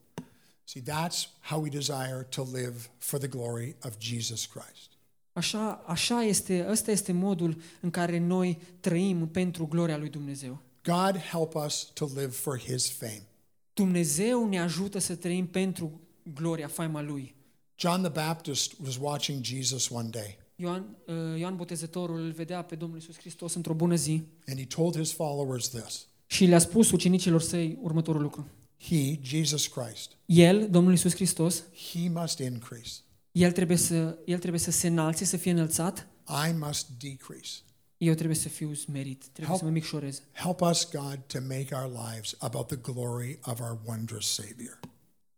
[0.63, 4.89] See, that's how we desire to live for the glory of Jesus Christ.
[5.33, 10.61] Așa, așa este, ăsta este modul în care noi trăim pentru gloria lui Dumnezeu.
[10.87, 13.27] God help us to live for His fame.
[13.73, 15.99] Dumnezeu ne ajută să trăim pentru
[16.33, 17.35] gloria, faima lui.
[17.75, 22.75] John the Baptist was watching Jesus one day, Ioan, uh, Ioan Botezătorul îl vedea pe
[22.75, 26.91] Domnul Isus Hristos într-o bună zi and he told his followers this și le-a spus
[26.91, 28.47] ucenicilor săi următorul lucru.
[28.79, 32.99] He, Jesus Christ, El, Domnul Isus Hristos, He must increase,
[33.31, 36.07] el trebuie să, el trebuie să se înalțe, să fie înălțat,
[36.49, 37.55] I must decrease.
[37.97, 39.59] Eu trebuie să fiu smerit, trebuie Help.
[39.59, 40.21] să mă micșorez.
[40.33, 44.79] Help us, God, to make our lives about the glory of our wondrous Savior.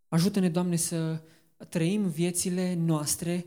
[0.07, 1.21] Ajută-ne, Doamne, să
[1.69, 3.45] trăim viețile noastre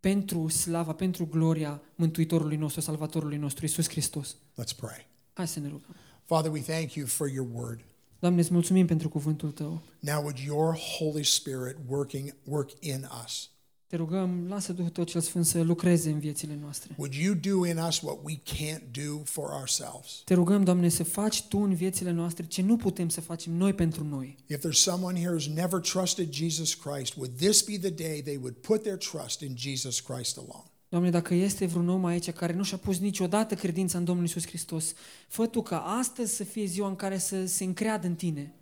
[0.00, 4.36] pentru slava, pentru gloria Mântuitorului nostru, Salvatorului nostru, Isus Hristos.
[4.36, 5.06] Let's pray.
[5.32, 5.94] Hai să ne rugăm.
[6.24, 7.80] Father, we thank you for your word.
[8.18, 9.82] Doamne, îți mulțumim pentru cuvântul Tău.
[9.98, 13.50] Now, would your Holy Spirit working work in us?
[13.92, 16.94] Te rugăm, lasă Duhul Tău cel Sfânt să lucreze în viețile noastre.
[16.96, 20.22] Would you do in us what we can't do for ourselves?
[20.24, 23.72] Te rugăm, Doamne, să faci Tu în viețile noastre ce nu putem să facem noi
[23.72, 24.36] pentru noi.
[24.46, 28.36] If there's someone here who's never trusted Jesus Christ, would this be the day they
[28.36, 30.70] would put their trust in Jesus Christ alone?
[30.88, 34.46] Doamne, dacă este vreun om aici care nu și-a pus niciodată credința în Domnul Isus
[34.46, 34.92] Hristos,
[35.28, 38.54] fă Tu ca astăzi să fie ziua în care să se încreadă în Tine.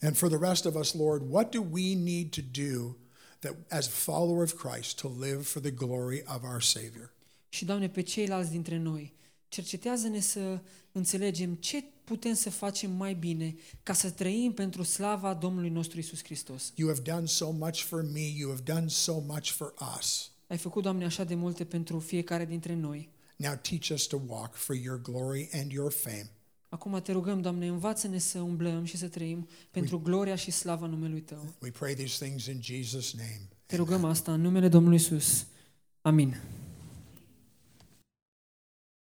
[0.00, 2.96] And for the rest of us, Lord, what do we need to do
[3.44, 7.12] that as a follower of Christ to live for the glory of our Savior?
[7.48, 9.14] Și, Doamne, pe ceilalți dintre noi,
[9.48, 10.60] cercetează-ne să
[10.92, 16.24] înțelegem ce putem să facem mai bine ca să trăim pentru slava Domnului nostru Isus
[16.24, 16.72] Hristos.
[16.74, 20.30] You have done so much for me, you have done so much for us.
[20.46, 23.08] Ai făcut, Doamne, așa de multe pentru fiecare dintre noi.
[23.36, 26.30] Now teach us to walk for your glory and your fame.
[26.74, 31.20] Acum te rugăm, Doamne, învață-ne să umblăm și să trăim pentru gloria și slava numelui
[31.20, 31.54] Tău.
[31.62, 33.48] We pray these things in Jesus' name.
[33.66, 35.46] Te rugăm asta în numele Domnului Isus.
[36.00, 36.36] Amin.